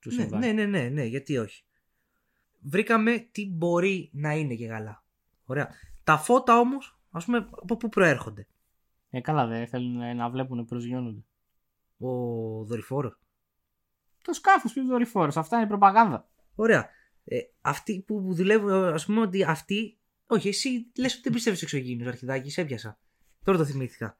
[0.00, 0.40] το Ναι, συμβάν.
[0.40, 1.64] ναι, ναι, ναι, ναι, γιατί όχι.
[2.60, 5.04] Βρήκαμε τι μπορεί να είναι και καλά.
[5.44, 5.68] Ωραία.
[6.04, 8.46] Τα φώτα όμως, ας πούμε, από πού προέρχονται;
[9.10, 11.24] Ε, καλά, δεν θέλουν ε, να βλέπουν προσγειώνονται.
[11.98, 12.08] Ο
[12.64, 13.18] δορυφόρος.
[14.22, 16.28] Το σκάφος του δορυφόρος, αυτά είναι προπαγάνδα.
[16.54, 16.88] Ωραία.
[17.24, 19.98] Ε, αυτοί που που δουλεύουν, ας πούμε ότι αυτοί.
[20.26, 22.98] Όχι, εσύ λες ότι δεν πιστεύεις στου εξωγήινου αρχιδάκι, σε έπιασα.
[23.44, 24.18] Τώρα το θυμήθηκα.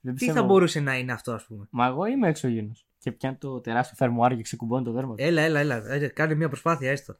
[0.00, 0.40] Δεν Τι πιστεύω.
[0.40, 2.86] θα μπορούσε να είναι αυτό, ας πούμε; Μα εγώ είμαι εξωγήινος.
[2.98, 5.22] Και πιάνει το τεράστιο φερμουάρι και ξεκουμπώνει το δέρμα του.
[5.22, 5.76] Έλα, έλα, έλα.
[5.92, 7.16] Ε, Κάνε μια προσπάθεια έστω.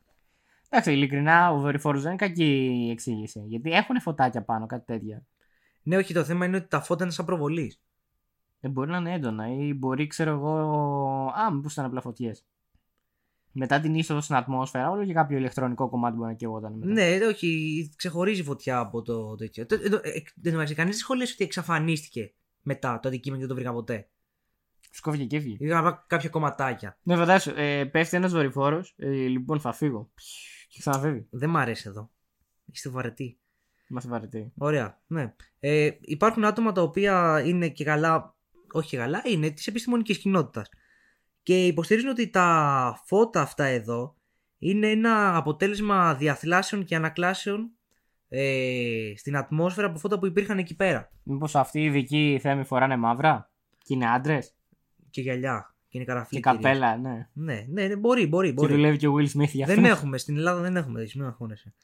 [0.75, 3.43] Εντάξει, ειλικρινά ο δορυφόρο δεν είναι κακή εξήγηση.
[3.47, 5.27] Γιατί έχουν φωτάκια πάνω, κάτι τέτοια.
[5.83, 7.81] Ναι, όχι, το θέμα είναι ότι τα φώτα είναι σαν προβολής.
[8.61, 10.53] Δεν μπορεί να είναι έντονα ή μπορεί, ξέρω εγώ.
[11.27, 12.45] Α, μήπως ήταν απλά φωτιές.
[13.53, 16.93] Μετά την είσοδο στην ατμόσφαιρα, όλο και κάποιο ηλεκτρονικό κομμάτι μπορεί να καίγονταν μετά.
[16.93, 19.67] Ναι, όχι, ξεχωρίζει φωτιά από το τέτοιο.
[19.67, 23.57] Το- το- ε, Δεν το κανείς δεν σχολίασε ότι εξαφανίστηκε μετά το αντικείμενο και δεν
[23.57, 24.09] το βρήκα ποτέ.
[24.91, 25.57] Σκόφηκε και έφυγε.
[25.59, 26.99] Είχα απλά κάποια κομματάκια.
[27.03, 28.85] Ναι, φαντάσου, ε, πέφτει ένας δορυφόρο.
[28.97, 30.11] Ε, λοιπόν, θα φύγω.
[30.73, 31.27] Και ξαναφεύγει.
[31.31, 32.11] Δεν μ' αρέσει εδώ.
[32.65, 33.39] Είστε βαρετοί.
[33.89, 34.53] Είμαστε βαρετοί.
[34.57, 35.35] Ωραία, ναι.
[35.61, 38.37] Ε, υπάρχουν άτομα τα οποία είναι και καλά,
[38.73, 40.69] όχι και καλά, είναι της επιστημονικής κοινότητας.
[41.43, 44.17] Και υποστηρίζουν ότι τα φώτα αυτά εδώ
[44.59, 47.71] είναι ένα αποτέλεσμα διαθλάσεων και ανακλάσεων
[48.29, 51.13] ε, στην ατμόσφαιρα από φώτα που υπήρχαν εκεί πέρα.
[51.23, 54.55] Μήπως αυτοί οι ειδικοί θέμοι φοράνε μαύρα και είναι άντρες;
[55.11, 55.72] Και γυαλιά.
[55.93, 56.41] Και είναι καραφλή.
[56.41, 56.63] Και κυρίως.
[56.63, 57.29] καπέλα, ναι.
[57.33, 58.49] Ναι, ναι, ναι, μπορεί, μπορεί.
[58.49, 58.73] Και μπορεί.
[58.73, 59.81] δουλεύει και ο Will Smith για αυτούς.
[59.81, 61.75] Δεν έχουμε, στην Ελλάδα δεν έχουμε τέτοιους, μην αγχώνεσαι.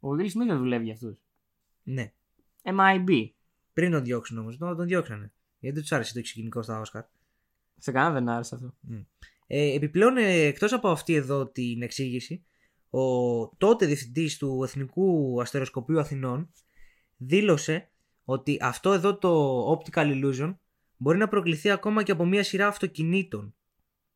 [0.00, 1.16] Ο Will Smith δεν δουλεύει για αυτούς.
[1.82, 2.12] Ναι.
[2.62, 3.30] MIB.
[3.72, 5.32] Πριν τον διώξουν όμως, τον, τον διώξανε.
[5.58, 7.02] Γιατί δεν τους άρεσε το εξωγενικό στα Όσκαρ.
[7.76, 8.74] Σε κανένα δεν άρεσε αυτό.
[9.46, 12.44] Ε, επιπλέον, ε, εκτός από αυτή εδώ την εξήγηση,
[12.90, 16.52] ο τότε διευθυντής του Εθνικού Αστεροσκοπείου Αθηνών
[17.16, 17.90] δήλωσε
[18.24, 20.54] ότι αυτό εδώ το optical illusion
[21.04, 23.54] μπορεί να προκληθεί ακόμα και από μια σειρά αυτοκινήτων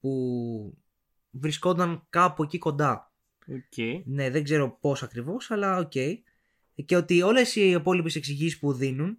[0.01, 0.79] που
[1.31, 3.13] βρισκόταν κάπου εκεί κοντά.
[3.49, 4.05] Οκ.
[4.05, 5.93] Ναι, δεν ξέρω πώς ακριβώς, αλλά οκ.
[6.85, 9.19] Και ότι όλες οι υπόλοιπες εξηγήσεις που δίνουν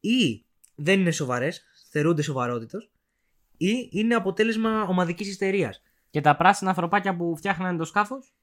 [0.00, 0.44] ή
[0.74, 2.90] δεν είναι σοβαρές, στερούνται σοβαρότητος,
[3.56, 5.82] ή είναι αποτέλεσμα ομαδικής ιστερίας.
[6.10, 8.34] Και τα πράσινα ανθρωπάκια που φτιάχνανε το σκάφος;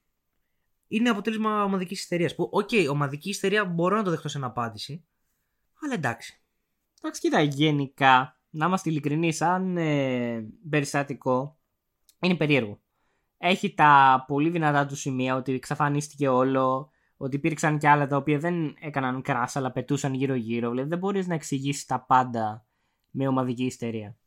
[0.87, 2.35] είναι αποτέλεσμα ομαδικής ιστερίας.
[2.35, 5.05] Που, οκ, ομαδική ιστερία μπορώ να το δεχτώ σαν απάντηση.
[5.81, 6.41] Αλλά εντάξει.
[7.01, 11.57] Εντάξει, κοίτα, γενικά, να είμαστε ειλικρινείς, σαν ε, περιστατικό,
[12.21, 12.79] είναι περίεργο.
[13.37, 18.39] Έχει τα πολύ δυνατά του σημεία ότι εξαφανίστηκε όλο, ότι υπήρξαν και άλλα τα οποία
[18.39, 20.69] δεν έκαναν κράσα αλλά πετούσαν γύρω-γύρω.
[20.69, 22.65] Δηλαδή δεν μπορείς να εξηγήσεις τα πάντα
[23.11, 24.17] με ομαδική ιστερία.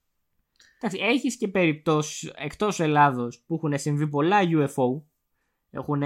[0.79, 5.03] Εντάξει, έχεις και περιπτώσεις εκτός Ελλάδος που έχουν συμβεί πολλά UFO.
[5.71, 6.03] Έχουν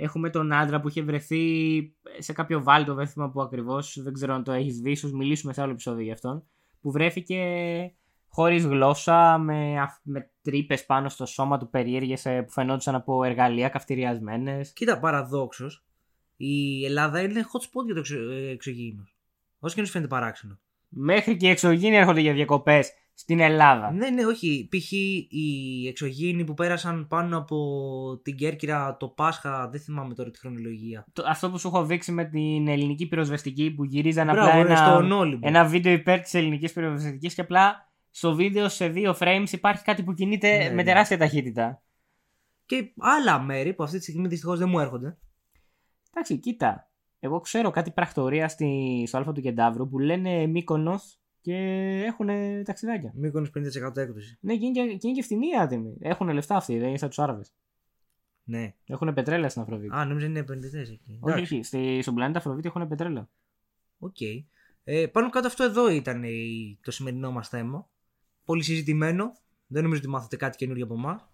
[0.00, 3.98] Έχουμε τον άντρα που είχε βρεθεί σε κάποιο βάλτο, δεν θυμάμαι που ακριβώς.
[4.02, 6.46] Δεν ξέρω αν το έχεις δει, ίσως μιλήσουμε σε άλλο επεισόδιο γι' αυτόν.
[6.80, 7.42] Που βρέθηκε
[8.28, 13.68] χωρίς γλώσσα, με, αφ- με τρύπες πάνω στο σώμα του περίεργε που φαινόντουσαν από εργαλεία
[13.68, 14.72] καυτηριασμένες.
[14.72, 15.84] Κοίτα, παραδόξως,
[16.36, 19.16] η Ελλάδα είναι hot spot για το εξω, ε, εξωγήινος.
[19.58, 20.58] Όσο και να σου φαίνεται παράξενο.
[20.88, 23.92] Μέχρι και οι εξωγήινοι έρχονται για διακοπές στην Ελλάδα.
[23.92, 24.68] Ναι, ναι, όχι.
[24.70, 24.92] Π.χ.
[24.92, 27.56] οι εξωγήινοι που πέρασαν πάνω από
[28.22, 31.06] την Κέρκυρα το Πάσχα, δεν θυμάμαι τώρα τη χρονολογία.
[31.12, 34.68] Το- αυτό που σου έχω δείξει με την ελληνική πυροσβεστική που γυρίζαν Μπράβο, απλά ναι,
[34.70, 35.48] ένα, στον Όλυμπο.
[35.48, 40.02] ένα βίντεο υπέρ της ελληνικής πυροσβεστικής και απλά στο βίντεο σε δύο frames υπάρχει κάτι
[40.02, 40.84] που κινείται Ναι, με ναι.
[40.84, 41.82] τεράστια ταχύτητα.
[42.66, 45.18] Και άλλα μέρη που αυτή τη στιγμή δυστυχώς δεν μου έρχονται.
[46.10, 46.90] Εντάξει, κοίτα.
[47.20, 52.28] Εγώ ξέρω κάτι πρακτορία στη, στο Α του Κενταύρου που λένε Μύκονος και έχουν
[52.64, 53.12] ταξιδάκια.
[53.14, 54.38] Μύκονος 50% έκπτωση.
[54.40, 55.96] Ναι, και είναι και, και, είναι και φθηνή η άτιμη.
[56.00, 57.52] Έχουν λεφτά αυτοί, δεν είναι σαν τους Άραβες.
[58.44, 58.74] Ναι.
[58.86, 59.94] Έχουν πετρέλαια στην Αφροδίτη.
[59.96, 61.00] Α, νόμιζα είναι επενδυτές εκεί.
[61.08, 61.62] όχι, Εντάξει, όχι.
[61.62, 63.28] Στη, στον πλανήτη Αφροδίτη έχουν πετρέλαια.
[63.98, 64.16] Οκ.
[64.84, 67.88] Ε, πάνω κάτω αυτό εδώ ήταν η- το σημερινό μας θέμα.
[68.44, 69.32] Πολύ συζητημένο.
[69.66, 71.28] Δεν νομίζω ότι μάθατε κάτι καινούργιο από εμάς.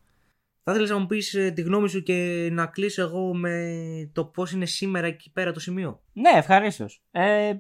[0.63, 3.75] Θα ήθελα να μου πεις τη γνώμη σου και να κλείσω εγώ με
[4.13, 6.03] το πώς είναι σήμερα εκεί πέρα το σημείο.
[6.13, 7.03] Ναι, ευχαρίστως.
[7.11, 7.55] Ε,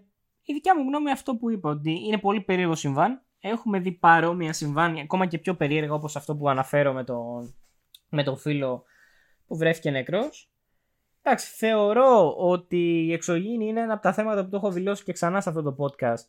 [0.44, 3.22] η δικιά μου γνώμη αυτό που είπα, ότι είναι πολύ περίεργο συμβάν.
[3.40, 7.54] Έχουμε δει παρόμοια συμβάν, ακόμα και πιο περίεργα όπως αυτό που αναφέρω με τον,
[8.08, 8.84] με τον φίλο
[9.46, 10.48] που βρέθηκε νεκρός.
[11.22, 15.12] Εντάξει, θεωρώ ότι η εξωγήινη είναι ένα από τα θέματα που το έχω δηλώσει και
[15.12, 16.24] ξανά σε αυτό το podcast.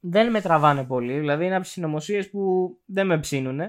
[0.00, 3.60] Δεν με τραβάνε πολύ, δηλαδή είναι από τις συνωμοσίες που δεν με ψήνουν.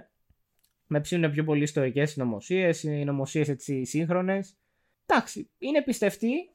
[0.88, 4.58] Με ψήνουν πιο πολύ ιστορικές συνωμοσίες, συνωμοσίε έτσι σύγχρονες.
[5.06, 6.53] Εντάξει, είναι πιστευτή,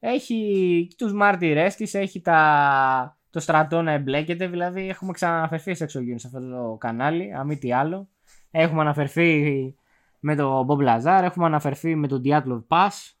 [0.00, 3.18] έχει τους μάρτυρές της, έχει τα...
[3.30, 7.58] το στρατό να εμπλέκεται, δηλαδή έχουμε ξαναναφερθεί σε εξωγήινους σε αυτό το κανάλι, αν μη
[7.58, 8.08] τι άλλο.
[8.50, 9.74] Έχουμε αναφερθεί
[10.20, 13.12] με τον Bob Lazar, έχουμε αναφερθεί με τον Diatlov Pass,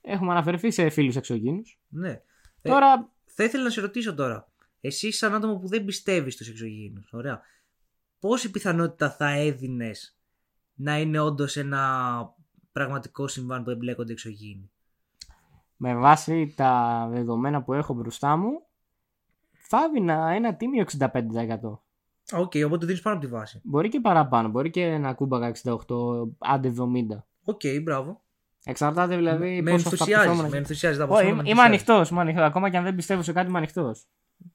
[0.00, 1.80] έχουμε αναφερθεί σε φίλους εξωγήινους.
[1.88, 2.10] Ναι.
[2.62, 4.48] Ε, Τώρα, Θα ήθελα να σε ρωτήσω τώρα.
[4.80, 7.40] Εσύ, σαν άτομο που δεν πιστεύεις στους εξωγήινους, ωραία.
[8.18, 10.18] Πόση πιθανότητα θα έδινες
[10.74, 12.34] να είναι όντως ένα
[12.72, 14.70] πραγματικό συμβάν που εμπλέκονται εξωγήινοι.
[15.76, 18.50] Με βάση τα δεδομένα που έχω μπροστά μου,
[19.68, 21.78] θα έδινα ένα τίμιο 65%.
[22.32, 23.60] Οκ, οπότε δίνεις πάνω από τη βάση.
[23.64, 27.24] Μπορεί και παραπάνω, μπορεί και ένα κούμπακα 68, άντε 70.
[27.44, 28.22] Οκ, μπράβο.
[28.64, 30.14] Εξαρτάται δηλαδή με πόσο ενθουσιάζεις.
[30.14, 31.88] αυταπτυσσόμενα- Με ενθουσιάζεις τα Όχι, αποφάσματα, είμαι, με είμαι ενθουσιάζεις.
[31.88, 32.10] ανοιχτός.
[32.10, 32.44] Είμαι ανοιχτός.
[32.44, 34.06] Ακόμα και αν δεν πιστεύω σε κάτι, είμαι ανοιχτός.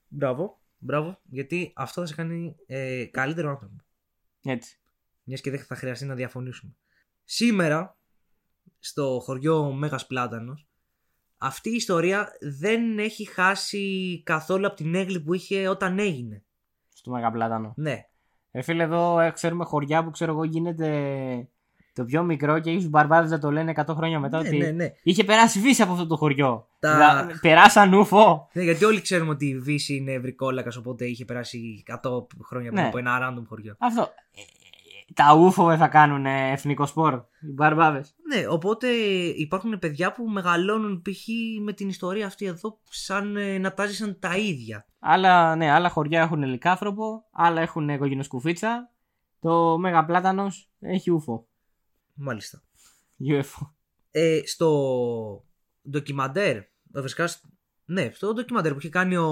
[0.07, 0.59] Μπράβο.
[0.77, 3.75] Μπράβο, γιατί αυτό θα σε κάνει ε, καλύτερο άνθρωπο.
[4.43, 4.79] Έτσι.
[5.23, 6.75] Μιας και δεν θα χρειαστεί να διαφωνήσουμε.
[7.23, 7.97] Σήμερα,
[8.79, 10.67] στο χωριό Μέγας Πλάτανος,
[11.41, 16.43] αυτή η ιστορία δεν έχει χάσει καθόλου από την έγκλη που είχε όταν έγινε.
[16.93, 17.73] Στο Μεγαπλάτανο.
[17.75, 18.03] Ναι.
[18.51, 21.47] Ε, φίλε, εδώ ε, ξέρουμε χωριά που ξέρω εγώ γίνεται
[21.93, 24.71] το πιο μικρό και ίσως μπαρμπάδε να το λένε 100 χρόνια μετά ναι, ότι ναι,
[24.71, 24.93] ναι.
[25.03, 26.67] είχε περάσει βύση από αυτό το χωριό.
[26.79, 28.49] Τα- Δηλαδή, περάσαν ούφο.
[28.53, 28.63] ναι.
[28.63, 32.87] Γιατί όλοι ξέρουμε ότι η Βύση είναι ευρικόλακας, οπότε είχε περάσει 100 χρόνια πριν Ναι.
[32.87, 33.75] από ένα random χωριό.
[33.79, 34.09] Αυτό.
[35.15, 37.13] Ε, ε, Τα ούφο δεν θα κάνουν ε, εθνικό σπορ.
[37.13, 38.15] Οι μπαρμπάδες.
[38.33, 38.87] Ναι, οπότε
[39.35, 41.27] υπάρχουν παιδιά που μεγαλώνουν π.χ.
[41.63, 44.85] με την ιστορία αυτή εδώ σαν ε, να τα ζήσαν τα ίδια.
[44.99, 48.91] Άλλα, ναι, άλλα χωριά έχουν λικάνθρωπο, άλλα έχουν κοκκινοσκουφίτσα.
[49.41, 51.47] Το Μεγαπλάτανος έχει ούφο.
[52.13, 52.61] Μάλιστα.
[53.29, 53.67] UFO.
[54.11, 54.69] Ε, στο
[55.89, 57.43] ντοκιμαντέρ, ε, βασικά, σ-
[57.85, 59.29] ναι, στο ντοκιμαντέρ που είχε κάνει ο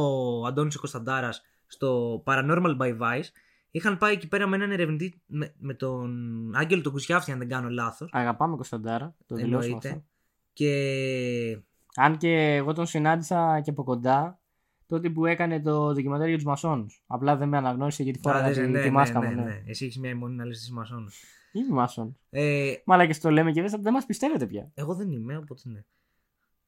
[0.48, 3.30] Αντώνης ο Κωνσταντάρας στο Paranormal by Vice,
[3.78, 6.12] είχαν πάει εκεί πέρα με έναν ερευνητή, με, με τον
[6.56, 9.16] Άγγελο τον Κουσιάφτη, αν δεν κάνω λάθος, Αγαπάμε Κωνσταντάρα.
[9.26, 9.88] Το δηλώσουμε αυτό.
[9.88, 10.08] εννοείται.
[10.54, 11.62] Και
[11.96, 14.40] Αν και εγώ τον συνάντησα και από κοντά
[14.88, 17.04] τότε που έκανε το ντοκιμαντέρ για τους Μασόνους.
[17.08, 19.36] Απλά δεν με αναγνώρισε γιατί Α, φόραγα δεν- τη, ναι, τη ναι, μάσκα ναι, μου.
[19.36, 19.62] ναι, Ναι.
[19.66, 21.24] Εσύ έχεις μια αιμονή να λες τις μασόνους.
[21.52, 22.18] Είναι Μάσον.
[22.30, 24.72] Ε, Μαλά και στο λέμε και δεν, δεν μας πιστεύετε πια.
[24.74, 25.84] εγώ δεν είμαι, οπότε ναι.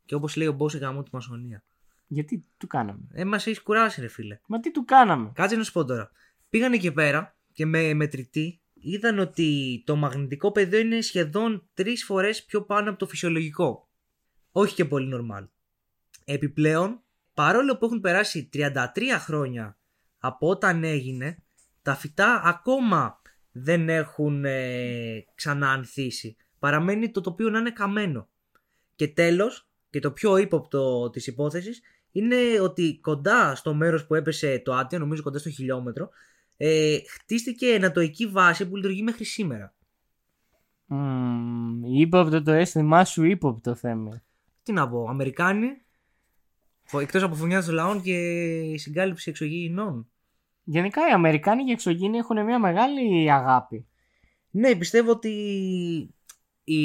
[0.05, 1.63] Και όπως λέει ο Μπός γαμώ τη μασονία.
[2.07, 2.99] Γιατί του κάναμε.
[3.11, 4.39] Ε, μας έχεις κουράσει ρε φίλε.
[4.47, 5.31] Μα τι του κάναμε.
[5.33, 6.11] Κάτσε να σου πω τώρα.
[6.49, 12.43] Πήγαν εκεί πέρα και με μετρητή είδαν ότι το μαγνητικό πεδίο είναι σχεδόν τρεις φορές
[12.45, 13.89] πιο πάνω από το φυσιολογικό.
[14.51, 15.47] Όχι και πολύ normal.
[16.25, 17.01] Επιπλέον,
[17.33, 18.75] παρόλο που έχουν περάσει 33
[19.19, 19.77] χρόνια
[20.19, 21.37] από όταν έγινε,
[21.81, 26.35] τα φυτά ακόμα δεν έχουν ε, ξανά ανθίσει.
[26.59, 28.29] Παραμένει το τοπίο να είναι καμένο.
[28.95, 31.81] Και τέλος, και το πιο ύποπτο της υπόθεσης,
[32.11, 36.09] είναι ότι κοντά στο μέρος που έπεσε το άτιο, νομίζω κοντά στο χιλιόμετρο,
[36.61, 39.73] ε, χτίστηκε ενατοική βάση που λειτουργεί μέχρι σήμερα.
[40.85, 44.21] Μμμ, ύποπτο το αίσθημά σου, ύποπτο θέμα.
[44.63, 45.67] Τι να πω, Αμερικάνοι,
[46.83, 48.17] φο- εκτός από φωνιάς των λαών και
[48.77, 50.09] συγκάλυψη εξωγήινων.
[50.63, 53.87] Γενικά οι Αμερικάνοι και οι εξωγήινοι έχουν μια μεγάλη αγάπη.
[54.49, 55.29] Ναι, πιστεύω ότι
[56.63, 56.81] η...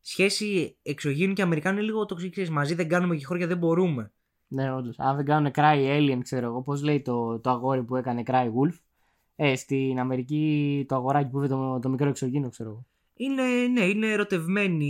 [0.00, 4.12] σχέση εξωγήνου και Αμερικάνου είναι λίγο το ξέρεις, μαζί δεν κάνουμε και χώρια δεν μπορούμε.
[4.54, 4.98] Ναι, όντως.
[4.98, 8.44] Αν δεν κάνουν cry alien, ξέρω εγώ, πώς λέει το, το αγόρι που έκανε cry
[8.46, 8.78] wolf.
[9.36, 12.84] Ε, στην Αμερική το αγοράκι που είπε το, το μικρό εξωγήινο, ξέρω εγώ.
[13.16, 14.86] Είναι, ναι, είναι ερωτευμένοι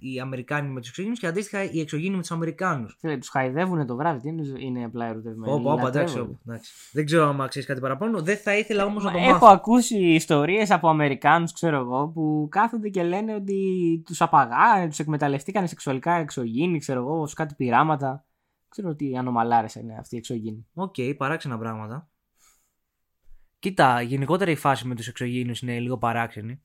[0.00, 2.96] οι Αμερικάνοι με τους εξωγήινους και αντίστοιχα οι εξωγήινοι με τους Αμερικάνους.
[3.00, 5.52] Φίλε, τους χαϊδεύουν το βράδυ, τι είναι, είναι απλά ερωτευμένοι.
[5.52, 6.38] Όπα, όπα, εντάξει, λατρεύονται.
[6.46, 6.72] εντάξει.
[6.92, 8.20] Δεν ξέρω αν ξέρεις κάτι παραπάνω.
[8.22, 9.46] Δεν θα ήθελα όμως να το Έχω μάθω.
[9.46, 13.62] ακούσει ιστορίες από Αμερικάνους, ξέρω εγώ, που κάθονται και λένε ότι
[14.04, 18.24] τους απαγάγανε, τους εκμεταλλευτήκαν σεξουαλικά εξωγήινοι, ξέρω εγώ, σε κάτι πειράματα.
[18.68, 20.66] Ξέρω τι ανωμαλιάρες είναι αυτοί οι εξωγήινοι.
[20.74, 22.10] Οκ, παράξενα πράγματα.
[23.58, 26.62] Κοίτα, γενικότερα η φάση με τους εξωγήινους είναι λίγο παράξενη.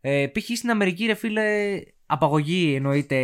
[0.00, 0.44] Ε, π.χ.
[0.56, 3.18] στην Αμερική, ρε φίλε, απαγωγή εννοείται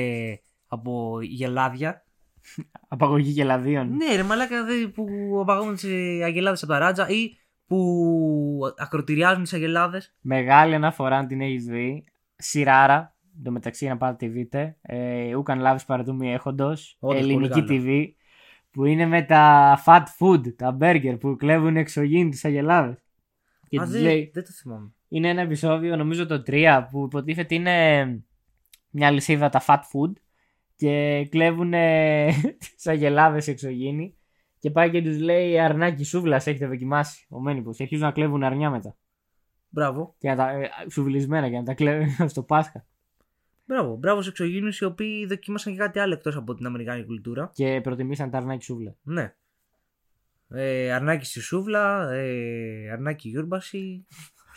[0.67, 2.05] από γελάδια.
[2.89, 3.97] Απαγωγή γελαδίων.
[3.97, 5.07] Ναι, ρε μαλάκα δε, που
[5.41, 5.85] απαγωγούν τις
[6.23, 7.31] αγελάδες από τα ράτζα ή
[7.67, 10.15] που ακροτηριάζουν τις αγελάδες.
[10.21, 12.05] Μεγάλη αναφορά αν την έχεις δει.
[12.37, 13.17] Σιράρα.
[13.43, 14.77] Το μεταξύ να πάτε τη δείτε.
[14.83, 16.97] Ε, Ούκαν λάβει παραδούμη έχοντος.
[17.01, 17.83] Όντως, πολύ Ελληνική καλό.
[17.85, 18.07] TV.
[18.71, 23.05] Που είναι με τα fat food, τα burger που κλέβουν εξωγήινοι τι αγελάδες.
[23.69, 24.93] Και Α, τους δεν, λέει, δεν το θυμάμαι.
[25.09, 28.05] είναι ένα επεισόδιο, νομίζω το 3, που υποτίθεται είναι
[28.91, 30.13] μια λυσίδα τα fat food
[30.77, 31.73] και κλέβουν
[32.75, 34.15] τις αγελάδες εξωγήινοι.
[34.59, 37.27] Και πάει και τους λέει αρνάκι σούβλας, έχετε δοκιμάσει.
[37.31, 37.77] Ο Μένιπος.
[37.77, 38.97] Και αρχίζουν να κλέβουν αρνιά μετά.
[39.69, 40.15] Μπράβο.
[40.19, 42.87] Και να τα, ε, σουβλισμένα και να τα κλέβουν στο Πάσχα.
[43.71, 43.97] Μπράβο.
[43.97, 47.51] Μπράβο στους εξωγήνου οι οποίοι δοκίμασαν και κάτι άλλο εκτός από την Αμερικάνικη κουλτούρα.
[47.55, 48.97] Και προτιμήσαν τα αρνάκι σούβλα.
[49.03, 49.35] Ναι.
[50.49, 54.07] Ε, αρνάκι στη σούβλα, ε, αρνάκι γιούρμπαση,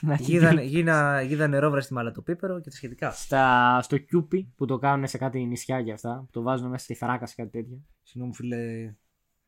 [0.20, 3.12] γίδα, γίδα, γίδα νερόβρα στη μαλατοπίπερο και τα σχετικά.
[3.12, 6.22] Στα, στο Κιούπι που το κάνουν σε κάτι νησιά και αυτά.
[6.26, 7.82] Που το βάζουν μέσα στη θράκα σε κάτι τέτοιο.
[8.04, 8.58] Συγγνώμη, φίλε.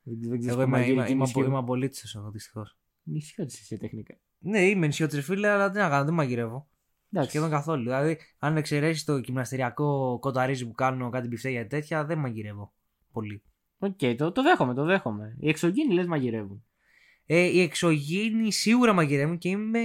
[0.01, 1.45] Δεν, δεν ξέρεις Εγώ είμαι, κομμαγύρι είμαι, και είμαι, νησιό.
[1.45, 2.78] είμαι απολύτως εγώ δυστυχώς.
[3.04, 4.15] Νησιώτης είσαι τεχνικά.
[4.39, 6.67] Ναι, είμαι νησιώτης, ρε φίλε, αλλά τι να κάνω, δεν μαγειρεύω.
[7.15, 7.38] Εντάξει.
[7.38, 7.84] Σχεδόν καθόλου.
[7.84, 12.73] Δηλαδή, αν εξαιρέσεις το γυμναστηριακό κονταρίζι που κάνω κάτι μπιφτέγια και τέτοια, δεν μαγειρεύω
[13.12, 13.43] πολύ.
[13.78, 15.36] Οκ, το, το δέχομαι, το δέχομαι.
[15.39, 16.65] Οι εξωγήινοι λες μαγειρεύουν.
[17.25, 19.80] Ε, οι εξωγήινοι σίγουρα μαγειρεύουν και είμαι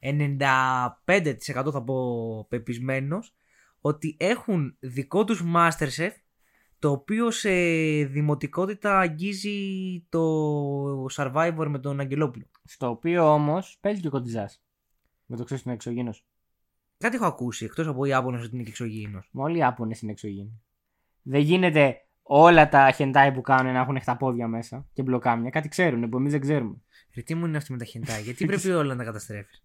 [0.00, 3.34] 95% θα πω πεπεισμένος
[3.80, 6.10] ότι έχουν δικό τους Masterchef
[6.78, 7.50] το οποίο σε
[8.04, 9.58] δημοτικότητα αγγίζει
[10.08, 12.46] το Survivor με τον Αγγελόπουλο.
[12.64, 14.63] Στο οποίο όμως παίζει και ο Κοντιζάς.
[15.26, 16.26] Με το ξέρεις είναι εξωγήινος.
[16.98, 19.28] Κάτι έχω ακούσει εκτός από Ιάπωνες ότι είναι και εξωγήινος.
[19.32, 20.62] Μα όλοι οι Ιάπωνες είναι εξωγήινοι.
[21.22, 25.50] Δεν γίνεται όλα τα χεντάι που κάνουν να έχουν χταπόδια μέσα και μπλοκάμια.
[25.50, 26.76] Κάτι ξέρουν που εμείς δεν ξέρουμε.
[27.14, 29.64] Ρε τι μου είναι αυτή με τα χεντάι, γιατί πρέπει όλα να τα καταστρέφεις;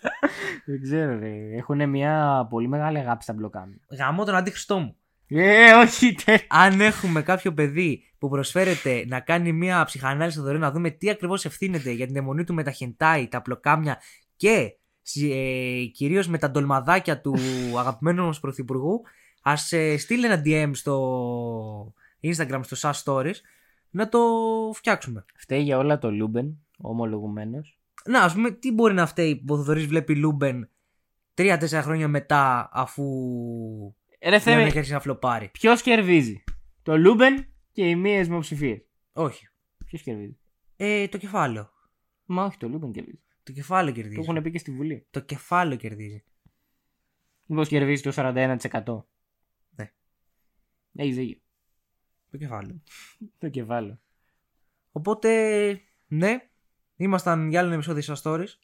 [0.66, 1.56] δεν ξέρω, ρε.
[1.56, 3.80] Έχουν μια πολύ μεγάλη αγάπη στα μπλοκάμια.
[3.98, 4.96] Γαμώ τον αντίχριστό μου.
[5.26, 6.38] Ε, όχι, τε.
[6.48, 11.10] Αν έχουμε κάποιο παιδί που προσφέρεται να κάνει μια ψυχανάλυση στο δωρεάν, να δούμε τι
[11.10, 14.00] ακριβώς ευθύνεται για την αιμονή του με τα χεντάι, τα πλοκάμια
[14.36, 14.76] και
[15.14, 17.34] ε, κυρίως με τα ντολμαδάκια του
[17.78, 19.02] αγαπημένου μας πρωθυπουργού,
[19.42, 23.34] ας ε, στείλει ένα DM στο Instagram, στο SAS Stories,
[23.90, 24.20] να το
[24.74, 25.24] φτιάξουμε.
[25.36, 27.78] Φταίει για όλα το Λούμπεν, ομολογουμένως.
[28.04, 30.70] Να, ας πούμε, τι μπορεί να φταίει που ο Θοδωρής βλέπει Λούμπεν
[31.34, 33.04] 3-4 χρόνια μετά, αφού
[34.22, 36.44] Ρε δεν Θεέ, έχει αρχίσει να φλοπάρει; ποιος κερδίζει.
[36.82, 38.84] Το Λούμπεν και οι μία δημοψηφίε.
[39.12, 39.48] Όχι.
[39.86, 40.38] Ποιος κερδίζει;
[40.76, 41.70] Ε, το κεφάλαιο.
[42.24, 43.22] Μα όχι, το Λούμπεν κερδίζει.
[43.42, 44.16] Το κεφάλαιο κερδίζει.
[44.16, 45.06] Το έχουν πει και στη Βουλή.
[45.10, 46.24] Το κεφάλαιο κερδίζει.
[47.46, 49.06] Μήπως κερδίζει το 41%.
[49.70, 49.92] Ναι.
[50.94, 51.40] Έχεις δίκιο.
[52.30, 52.82] Το κεφάλαιο.
[53.38, 53.98] Το κεφάλαιο.
[54.92, 56.50] Οπότε, ναι,
[56.96, 58.58] ήμασταν για άλλο ένα επεισόδιο στα stories.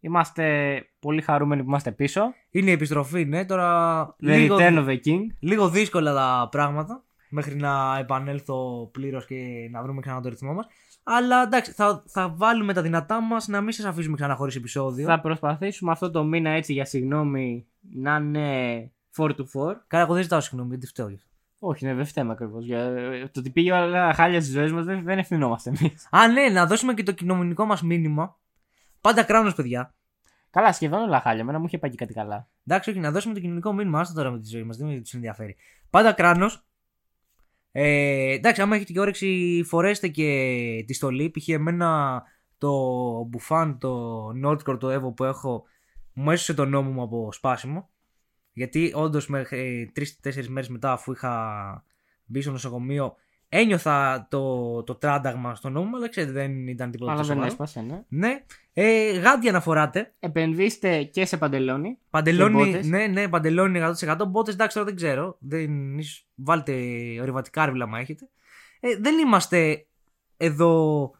[0.00, 2.34] Είμαστε πολύ χαρούμενοι που είμαστε πίσω.
[2.50, 3.44] Είναι η επιστροφή, ναι.
[3.44, 5.26] Τώρα The λίγο, Return of the King.
[5.38, 10.66] λίγο δύσκολα τα πράγματα μέχρι να επανέλθω πλήρως και να βρούμε ξανά το ρυθμό μας.
[11.02, 15.06] Αλλά εντάξει, θα, θα βάλουμε τα δυνατά μας να μην σας αφήσουμε ξανά χωρίς επεισόδιο.
[15.06, 19.74] Θα προσπαθήσουμε αυτό το μήνα έτσι για συγγνώμη να είναι 4 to 4.
[19.86, 21.08] Καλά, εγώ δεν ζητάω συγγνώμη, δεν φταίω.
[21.08, 21.30] γι' αυτό.
[21.64, 22.66] Όχι, ναι, δεν φταίμε ακριβώς.
[23.32, 26.08] Το ότι πήγε όλα χάλια στι ζωές μας δεν, δεν ευθυνόμαστε εμείς.
[26.10, 28.36] Α, ναι, να δώσουμε και το κοινωνικό μας μήνυμα.
[29.00, 29.94] Πάντα κράνο, παιδιά.
[30.50, 31.44] Καλά, σχεδόν όλα χάλια.
[31.44, 32.48] Μένα μου είχε πάει και κάτι καλά.
[32.66, 34.00] Εντάξει, όχι, να δώσουμε το κοινωνικό μήνυμα.
[34.00, 35.56] Άστα τώρα με τη ζωή μας, δεν του ενδιαφέρει.
[35.90, 36.50] Πάντα κράνο.
[37.72, 41.30] Ε, εντάξει, άμα έχετε και όρεξη, φορέστε και τη στολή.
[41.30, 41.48] Π.χ.
[41.48, 42.22] εμένα
[42.58, 42.70] το
[43.24, 45.64] μπουφάν, το Nordcore, το Evo που έχω,
[46.12, 47.90] μου έσωσε τον νόμο μου από σπάσιμο.
[48.52, 51.84] Γιατί όντως μέχρι τρει-τέσσερι μέρες μετά, αφού είχα
[52.24, 53.14] μπει στο νοσοκομείο,
[53.54, 57.42] ένιωθα το, το τράνταγμα στο νόμο μου, αλλά ξέρετε, δεν ήταν τίποτα Αλλά τόσο δεν
[57.50, 57.62] σοβαρό.
[57.64, 58.02] έσπασε, ναι.
[58.08, 58.44] Ναι.
[58.72, 60.14] Ε, γάντια να φοράτε.
[60.20, 61.98] Επενδύστε και σε παντελόνι.
[62.10, 62.86] Παντελόνι, μπότες.
[62.86, 64.16] ναι, ναι, παντελόνι 100%.
[64.28, 65.36] Μπότες, εντάξει, τώρα δεν ξέρω.
[65.40, 66.72] Δεν, ίσως βάλτε
[67.20, 68.28] ορειβατικά άρβιλα, μα έχετε.
[68.80, 69.86] Ε, δεν είμαστε
[70.36, 71.10] εδώ.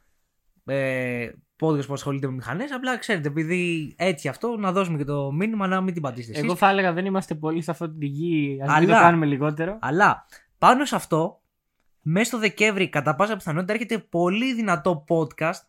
[0.64, 1.28] Ε,
[1.60, 2.72] podcast που ασχολείται με μηχανές.
[2.72, 6.44] Απλά ξέρετε, επειδή έτσι αυτό, να δώσουμε και το μήνυμα να μην την πατήσετε εσείς.
[6.44, 8.58] Εγώ θα έλεγα δεν είμαστε πολλοί σε αυτή τη γη.
[8.62, 9.78] Α μην Αλλά- το κάνουμε λιγότερο.
[9.80, 10.26] Αλλά
[10.58, 11.41] πάνω σε αυτό,
[12.02, 15.60] μέσα στο Δεκέμβρη, κατά πάσα πιθανότητα, έρχεται πολύ δυνατό podcast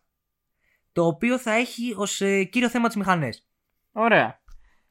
[0.92, 3.46] το οποίο θα έχει ως ε, κύριο θέμα τις μηχανές.
[3.92, 4.42] Ωραία.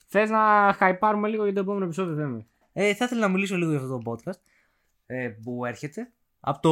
[0.07, 3.69] Θες να χαϊπάρουμε λίγο για το επόμενο επεισόδιο, Θέμη; Ε, θα ήθελα να μιλήσω λίγο
[3.71, 4.39] για αυτό το podcast
[5.05, 6.11] ε, που έρχεται.
[6.39, 6.69] Από το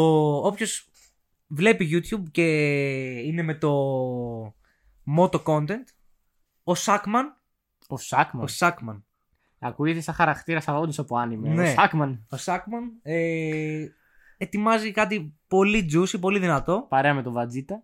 [0.47, 0.89] όποιος
[1.47, 2.43] βλέπει YouTube και
[3.19, 3.71] είναι με το
[5.17, 5.84] Moto Content,
[6.63, 7.38] ο Σάκμαν,
[7.88, 8.43] Ο Σάκμαν.
[8.43, 9.05] ο Σάκμαν,
[9.60, 11.49] Ακούγεται σαν χαρακτήρας σαν όντως από άνιμε.
[11.49, 11.69] Ναι.
[11.69, 12.25] Ο Σάκμαν.
[12.29, 13.86] ο Σάκμαν ε,
[14.41, 17.84] ετοιμάζει κάτι πολύ juicy, πολύ δυνατό, Παρέα με τον Βατζίτα.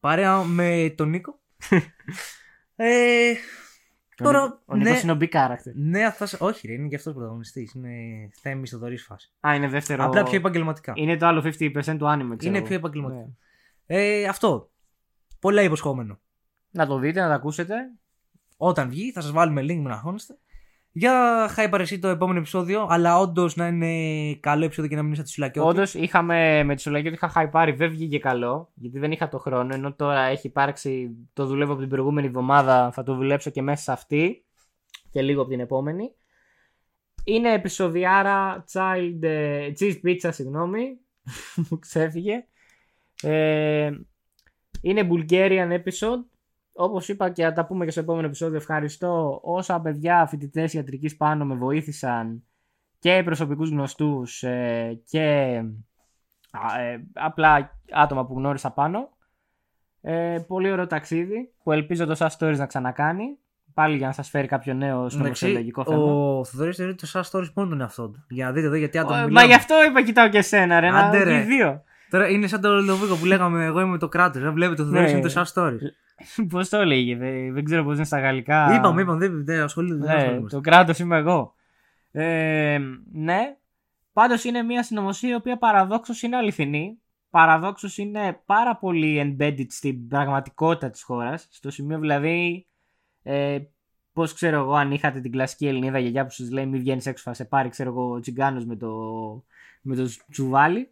[0.00, 1.40] παρέα με τον Νίκο.
[2.76, 3.32] ε,
[4.16, 4.98] Τώρα, ο, Νίκο- ο Νίκος ναι.
[5.02, 5.72] είναι ο big character.
[5.74, 6.36] ναι, θα σε...
[6.40, 7.90] όχι ρε, είναι και αυτός πρωταγωνιστής, είναι
[8.40, 9.32] θέμης στο δωρής φάση.
[9.46, 10.04] Α, είναι δεύτερο.
[10.04, 10.92] Απλά πιο επαγγελματικά.
[10.96, 12.66] Είναι το άλλο 50% του anime, ξέρω Είναι εγώ.
[12.66, 13.20] πιο επαγγελματικό.
[13.86, 13.96] Ναι.
[13.98, 14.70] Ε, αυτό.
[15.40, 16.20] Πολλά υποσχόμενο.
[16.70, 17.74] Να το δείτε, να το ακούσετε.
[18.56, 20.38] Όταν βγει, θα σας βάλουμε link με να χώνεστε.
[20.96, 25.12] Για χάιπαρ εσύ το επόμενο επεισόδιο, αλλά όντως να είναι καλό επεισόδιο και να μην
[25.12, 25.68] είσαι τη σουλακιώτη.
[25.68, 29.38] Όντως είχαμε με τη Σολαγή ότι είχα χαϊπάρει, δεν βγήκε καλό, γιατί δεν είχα το
[29.38, 29.74] χρόνο.
[29.74, 33.82] Ενώ τώρα έχει υπάρξει, το δουλεύω από την προηγούμενη εβδομάδα, θα το δουλέψω και μέσα
[33.82, 34.44] σε αυτή
[35.10, 36.10] και λίγο από την επόμενη.
[37.24, 40.98] Είναι επεισοδιάρα child, ε, cheese pizza, συγγνώμη,
[41.70, 42.46] μου ξέφυγε.
[43.22, 43.90] Ε,
[44.80, 46.24] είναι Bulgarian episode.
[46.76, 51.16] Όπως είπα και θα τα πούμε και στο επόμενο επεισόδιο, ευχαριστώ όσα παιδιά φοιτητές ιατρικής
[51.16, 52.42] πάνω με βοήθησαν
[52.98, 55.22] και προσωπικούς γνωστούς ε, και
[56.50, 59.08] α, ε, απλά άτομα που γνώρισα πάνω.
[60.00, 63.24] Ε, πολύ ωραίο ταξίδι που ελπίζω το SAS Stories να ξανακάνει.
[63.74, 66.02] Πάλι για να σας φέρει κάποιο νέο στο Εντάξει, μεσολογικό θέμα.
[66.02, 68.24] ο Θοδωρή θεωρεί το SAS Stories μόνο τον εαυτό του.
[68.28, 69.40] Για να δείτε εδώ γιατί άτομο Ε, μιλάμε.
[69.40, 71.30] Μα γι' αυτό είπα κοιτάω και εσένα ρε, να Άντε, ρε.
[71.30, 71.82] και οι δύο.
[72.10, 74.42] Τώρα είναι σαν το Λοβίκο που λέγαμε εγώ είμαι το κράτος.
[74.42, 75.18] Δεν βλέπετε το Θοδωρή Ναι.
[75.18, 75.78] είναι το SAS Stories.
[76.50, 78.74] Πώς το λέγε, δεν, δεν ξέρω πώς είναι στα γαλλικά.
[78.74, 79.94] Είπαμε, είπαμε, δεν, δεν ασχολείται.
[79.94, 80.56] δεν Ναι, ασχολούμαστε.
[80.56, 81.54] το κράτος είμαι εγώ.
[82.12, 82.78] Ε,
[83.12, 83.56] ναι.
[84.12, 86.98] Πάντως είναι μια συνωμοσία η οποία παραδόξως είναι αληθινή.
[87.30, 91.48] Παραδόξως είναι πάρα πολύ embedded στην πραγματικότητα της χώρας.
[91.50, 92.66] Στο σημείο δηλαδή,
[93.22, 93.58] ε,
[94.12, 97.22] πώς ξέρω εγώ αν είχατε την κλασική Ελληνίδα γιαγιά που σας λέει μη βγαίνεις έξω
[97.22, 98.90] θα σε πάρει ξέρω εγώ ο τσιγκάνος με το,
[99.82, 100.88] με το τσουβάλι.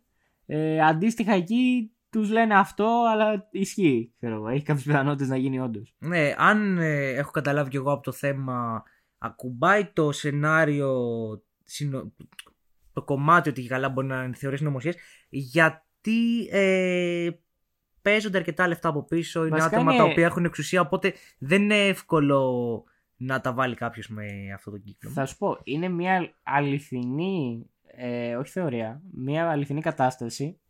[0.46, 4.12] Ε, αντίστοιχα εκεί τους λένε αυτό αλλά ισχύει.
[4.16, 4.48] Ξέρω εγώ.
[4.48, 5.94] Έχει κάποιες πιθανότητες να γίνει όντως.
[5.98, 8.82] Ναι, αν ε, έχω καταλάβει κι εγώ από το θέμα,
[9.18, 10.96] ακουμπάει το σενάριο,
[11.64, 12.12] συνο-
[12.92, 14.96] το κομμάτι ότι καλά μπορεί να είναι θεωρίες νομοσίες,
[15.28, 17.30] γιατί ε,
[18.02, 21.62] παίζονται αρκετά λεφτά από πίσω, είναι Βασικά άτομα είναι- τα οποία έχουν εξουσία, οπότε δεν
[21.62, 22.84] είναι εύκολο
[23.16, 25.10] να τα βάλει κάποιος με αυτό το κύκλο.
[25.10, 30.60] Θα σου πω, είναι μια αληθινή, ε, όχι θεωρία, μια αληθινή κατάσταση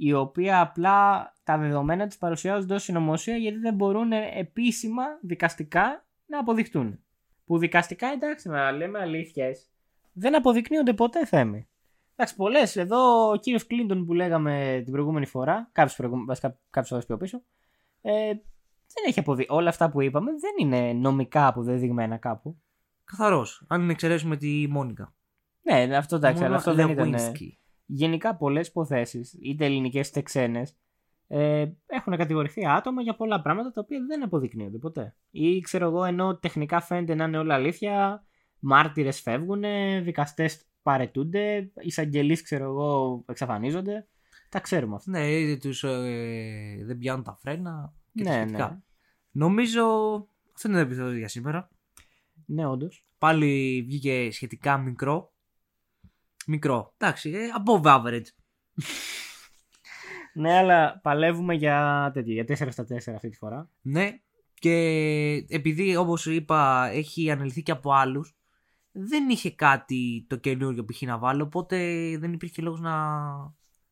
[0.00, 6.38] η οποία απλά τα δεδομένα της παρουσιάζονται ως συνωμοσία γιατί δεν μπορούν επίσημα δικαστικά να
[6.38, 6.98] αποδειχτούν.
[7.44, 9.70] Που δικαστικά εντάξει να λέμε αλήθειες
[10.12, 11.68] δεν αποδεικνύονται ποτέ θέμη.
[12.16, 12.76] Εντάξει, πολλές.
[12.76, 16.08] Εδώ ο κύριος Κλίντον που λέγαμε την προηγούμενη φορά, κάποιε
[16.82, 17.42] φορέ πιο πίσω,
[18.00, 18.26] ε,
[18.94, 19.46] δεν έχει αποδει...
[19.48, 22.60] Όλα αυτά που είπαμε δεν είναι νομικά αποδεδειγμένα κάπου.
[23.04, 25.14] Καθαρός, αν εξαιρέσουμε τη Μόνικα.
[25.62, 27.14] Ναι, αυτό εντάξει, αλλά Μόνο αυτό δεν ήταν.
[27.14, 27.67] Lewinsky.
[27.90, 30.76] Γενικά πολλές υποθέσεις, είτε ελληνικές είτε ξένες,
[31.26, 35.16] ε, έχουν κατηγορηθεί άτομα για πολλά πράγματα τα οποία δεν αποδεικνύονται ποτέ.
[35.30, 38.24] Ή ξέρω εγώ, ενώ τεχνικά φαίνεται να είναι όλα αλήθεια,
[38.58, 39.62] μάρτυρες φεύγουν,
[40.02, 44.08] δικαστές παρετούνται, εισαγγελείς, ξέρω εγώ, εξαφανίζονται.
[44.48, 45.10] Τα ξέρουμε αυτά.
[45.10, 48.68] Ναι, είτε τους ε, δεν πιάνουν τα φρένα και τα Ναι, σχετικά.
[48.70, 48.78] ναι.
[49.30, 49.84] Νομίζω
[50.54, 51.68] αυτό είναι το επεισόδιο για σήμερα.
[52.46, 53.06] Ναι, όντως.
[53.18, 55.32] Πάλι βγήκε σχετικά μικρό.
[56.50, 56.94] Μικρό.
[56.96, 58.26] Εντάξει, ε, above average.
[60.34, 63.70] Ναι, αλλά παλεύουμε για τέτοιο, για 4 στα 4 αυτή τη φορά.
[63.80, 64.10] Ναι.
[64.54, 64.76] Και
[65.48, 68.36] επειδή όπως είπα έχει αναλυθεί και από άλλους
[68.92, 71.02] δεν είχε κάτι το καινούριο π.χ.
[71.02, 71.76] να βάλω οπότε
[72.18, 72.96] δεν υπήρχε λόγος να,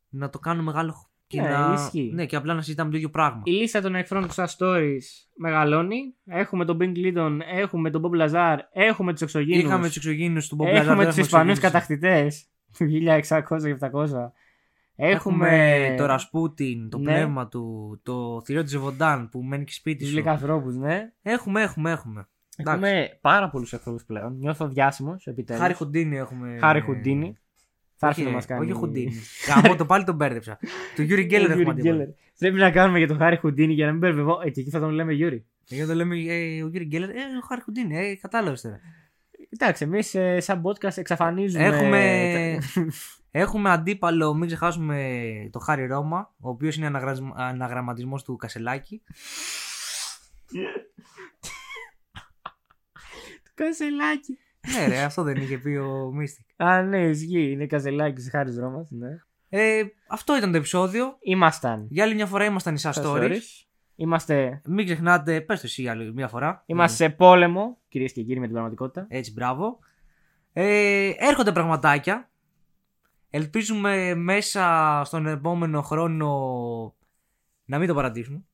[0.08, 1.72] να το κάνω μεγάλο και, Ναι, να...
[1.74, 2.10] ισχύει.
[2.14, 3.40] ναι, και απλά να συζητάμε το ίδιο πράγμα.
[3.44, 5.02] Η λίστα των εχθρών του Star Stories
[5.36, 6.14] μεγαλώνει.
[6.26, 9.62] Έχουμε τον Bing Lydon, έχουμε τον Bob Lazar, έχουμε τους εξωγήνους.
[9.64, 11.58] Είχαμε τους εξωγήνους του Bob Lazar, Έχουμε δεν τους Ισπανούς εξωγήινους.
[11.58, 12.46] κατακτητές
[12.78, 14.32] του 1600 και 700.
[14.98, 17.04] Έχουμε, Έχουμε το Ρασπούτιν, το Ναι.
[17.12, 20.16] πνεύμα του, το θηρίο της Ζεβοντάν που μένει και σπίτι τους σου.
[20.16, 21.12] λικανθρώπους, ναι.
[21.22, 22.28] Έχουμε, έχουμε, έχουμε.
[22.56, 22.84] Εντάξει.
[22.84, 24.36] Έχουμε πάρα πολλούς εχθρούς πλέον.
[24.38, 25.62] Νιώθω διάσημος επιτέλους.
[25.62, 26.56] Χάρη Χουντίνη έχουμε.
[26.60, 27.36] Χάρη Χουντίνη.
[27.98, 28.64] Θα έρθει Όχι, να μας κάνει.
[28.64, 29.12] όχι Χουντίνη.
[29.48, 30.58] Γαμώ το πάλι τον μπέρδεψα.
[30.94, 31.96] του Γιούρι Γκέλλερ Ο έχουμε Γιούρι αντίπαλο.
[31.96, 32.14] Γκέλλερ.
[32.38, 34.40] Πρέπει να κάνουμε για τον Χάρη Χουντίνη για να μην μπερδεύω.
[34.44, 35.46] Ε, και εκεί θα τον λέμε Γιούρι.
[35.64, 38.80] Γιατί το λέμε ε, ο Γιούρι Γκέλλερ, ε, ο Χάρη Χουντίνη, ε, κατάλαβες τώρα.
[39.50, 41.64] Εντάξει, εμείς σαν podcast εξαφανίζουμε.
[41.64, 42.58] Έχουμε,
[43.30, 45.22] έχουμε αντίπαλο, μην ξεχάσουμε
[45.52, 46.90] το Χάρη Ρώμα, ο οποίος είναι
[47.36, 49.02] αναγραμματισμός του Κασελάκη.
[53.54, 54.38] Καζελάκι.
[54.72, 56.66] Ναι, ρε, αυτό δεν είχε πει ο Mystic.
[56.66, 57.50] Α, ναι, ισχύει.
[57.50, 58.86] Είναι καζελάκι σε χάρης δρόμο.
[58.90, 59.08] Ναι.
[59.48, 61.16] Ε, αυτό ήταν το επεισόδιο.
[61.20, 61.86] Ήμασταν.
[61.90, 63.22] Για άλλη μια φορά ήμασταν οι στα Stories.
[63.22, 63.64] stories.
[63.96, 66.62] Είμαστε, Μην ξεχνάτε, πες το εσύ για άλλη μια φορά.
[66.66, 69.06] είμαστε σε πόλεμο, κυρίες και κύριοι, με την πραγματικότητα.
[69.08, 69.78] Έτσι, μπράβο.
[70.52, 72.30] Ε, έρχονται πραγματάκια.
[73.30, 76.28] Ελπίζουμε μέσα στον επόμενο χρόνο
[77.64, 78.44] να μην το παρατήσουμε.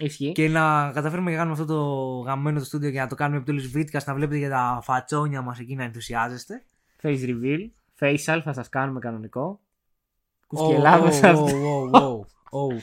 [0.00, 0.32] Ισχύει.
[0.32, 1.84] Και να καταφέρουμε να κάνουμε αυτό το
[2.26, 5.58] γαμμένο το στούντιο και να το κάνουμε επιτέλου βίντεο να βλέπετε για τα φατσόνια μας
[5.58, 6.64] εκεί να ενθουσιάζεστε.
[7.02, 7.60] Face reveal.
[8.00, 9.60] Facial θα σας κάνουμε κανονικό.
[9.60, 11.46] Oh, Κουσκελάδο oh, αυτό.
[11.46, 12.18] oh, oh, oh,
[12.50, 12.80] oh.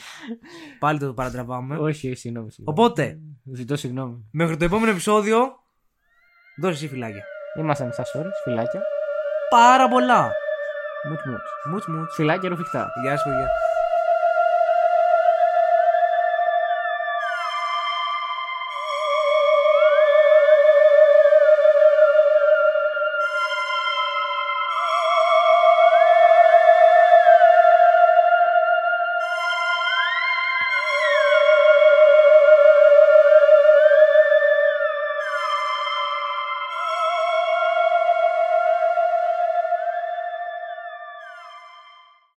[0.80, 1.78] Πάλι το παρατραβάμε.
[1.78, 2.52] Όχι, όχι, συγγνώμη.
[2.52, 2.80] συγγνώμη.
[2.80, 3.20] Οπότε,
[3.54, 4.26] Ζητώ συγγνώμη.
[4.32, 5.38] μέχρι το επόμενο επεισόδιο,
[6.58, 7.24] δώσε εσύ φυλάκια.
[7.60, 8.82] Ήμασταν στα stories, φυλάκια.
[9.50, 10.32] Πάρα πολλά.
[11.10, 11.42] Μουτ μουτ.
[11.72, 12.16] Μουτς μουτς.
[12.16, 12.92] Φυλάκια ρουφιχτά.
[13.04, 13.48] Γεια σου, παιδιά.